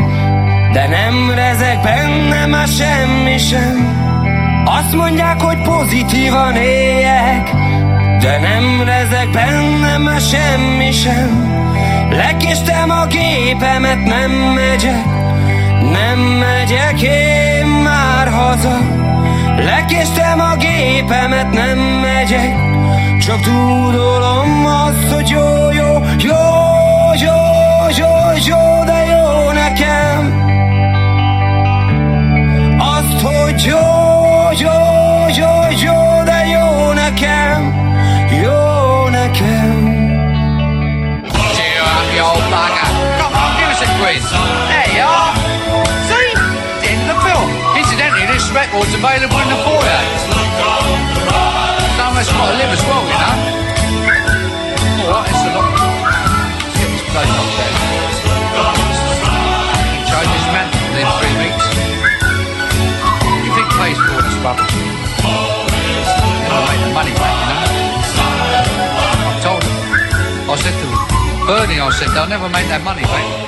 de 0.73 0.89
nem 0.89 1.31
rezeg 1.35 1.83
bennem 1.83 2.51
már 2.51 2.67
semmi 2.67 3.39
sem. 3.39 3.97
Azt 4.65 4.95
mondják, 4.95 5.41
hogy 5.41 5.63
pozitívan 5.63 6.55
éljek, 6.57 7.51
de 8.21 8.39
nem 8.39 8.83
rezeg 8.85 9.31
bennem 9.33 10.03
már 10.03 10.21
semmi 10.21 10.93
sem. 10.93 11.57
Lekéstem 12.11 12.91
a 12.91 13.07
gépemet, 13.07 14.05
nem 14.05 14.31
megyek, 14.31 15.05
nem 15.93 16.19
megyek 16.19 17.03
én 17.03 17.67
már 17.67 18.29
haza. 18.29 18.79
Lekéstem 19.57 20.41
a 20.41 20.57
gépemet, 20.57 21.51
nem 21.53 21.79
megyek, 21.79 22.57
csak 23.21 23.41
tudolom 23.41 24.67
azt, 24.67 25.13
hogy 25.13 25.29
jó, 25.29 25.71
jó, 25.71 26.03
jó, 26.19 26.68
record's 48.89 48.95
available 48.95 49.41
in 49.43 49.49
the 49.49 49.57
foyer. 49.65 50.03
Us 52.19 52.33
got 52.33 52.51
to 52.51 52.57
live 52.59 52.73
as 52.75 52.83
well, 52.83 53.05
you 53.07 53.15
know. 53.15 53.35
All 55.07 55.23
right, 55.23 55.31
it's 55.31 55.39
a 55.39 55.55
lot. 55.55 55.71
Let's 56.59 56.75
get 56.75 56.91
this 56.91 57.05
place 57.15 57.31
up 57.31 57.47
there. 57.55 57.75
Change 60.03 60.31
this 60.35 60.47
man 60.51 60.67
within 60.91 61.07
three 61.15 61.37
weeks. 61.39 61.67
You 63.47 63.51
think 63.55 63.69
pays 63.79 63.99
for 64.03 64.19
this 64.19 64.35
rubbish? 64.43 64.75
Never 66.43 66.63
make 66.67 66.81
the 66.83 66.91
money 66.91 67.15
back, 67.15 67.35
you 67.39 67.55
know. 67.55 67.71
I 69.29 69.39
told 69.39 69.63
him. 69.63 69.75
I 70.51 70.57
said 70.59 70.75
to 70.75 70.87
Bernie, 71.47 71.79
I 71.79 71.91
said, 71.91 72.09
they'll 72.09 72.27
never 72.27 72.49
make 72.49 72.67
that 72.67 72.83
money 72.83 73.03
back. 73.03 73.48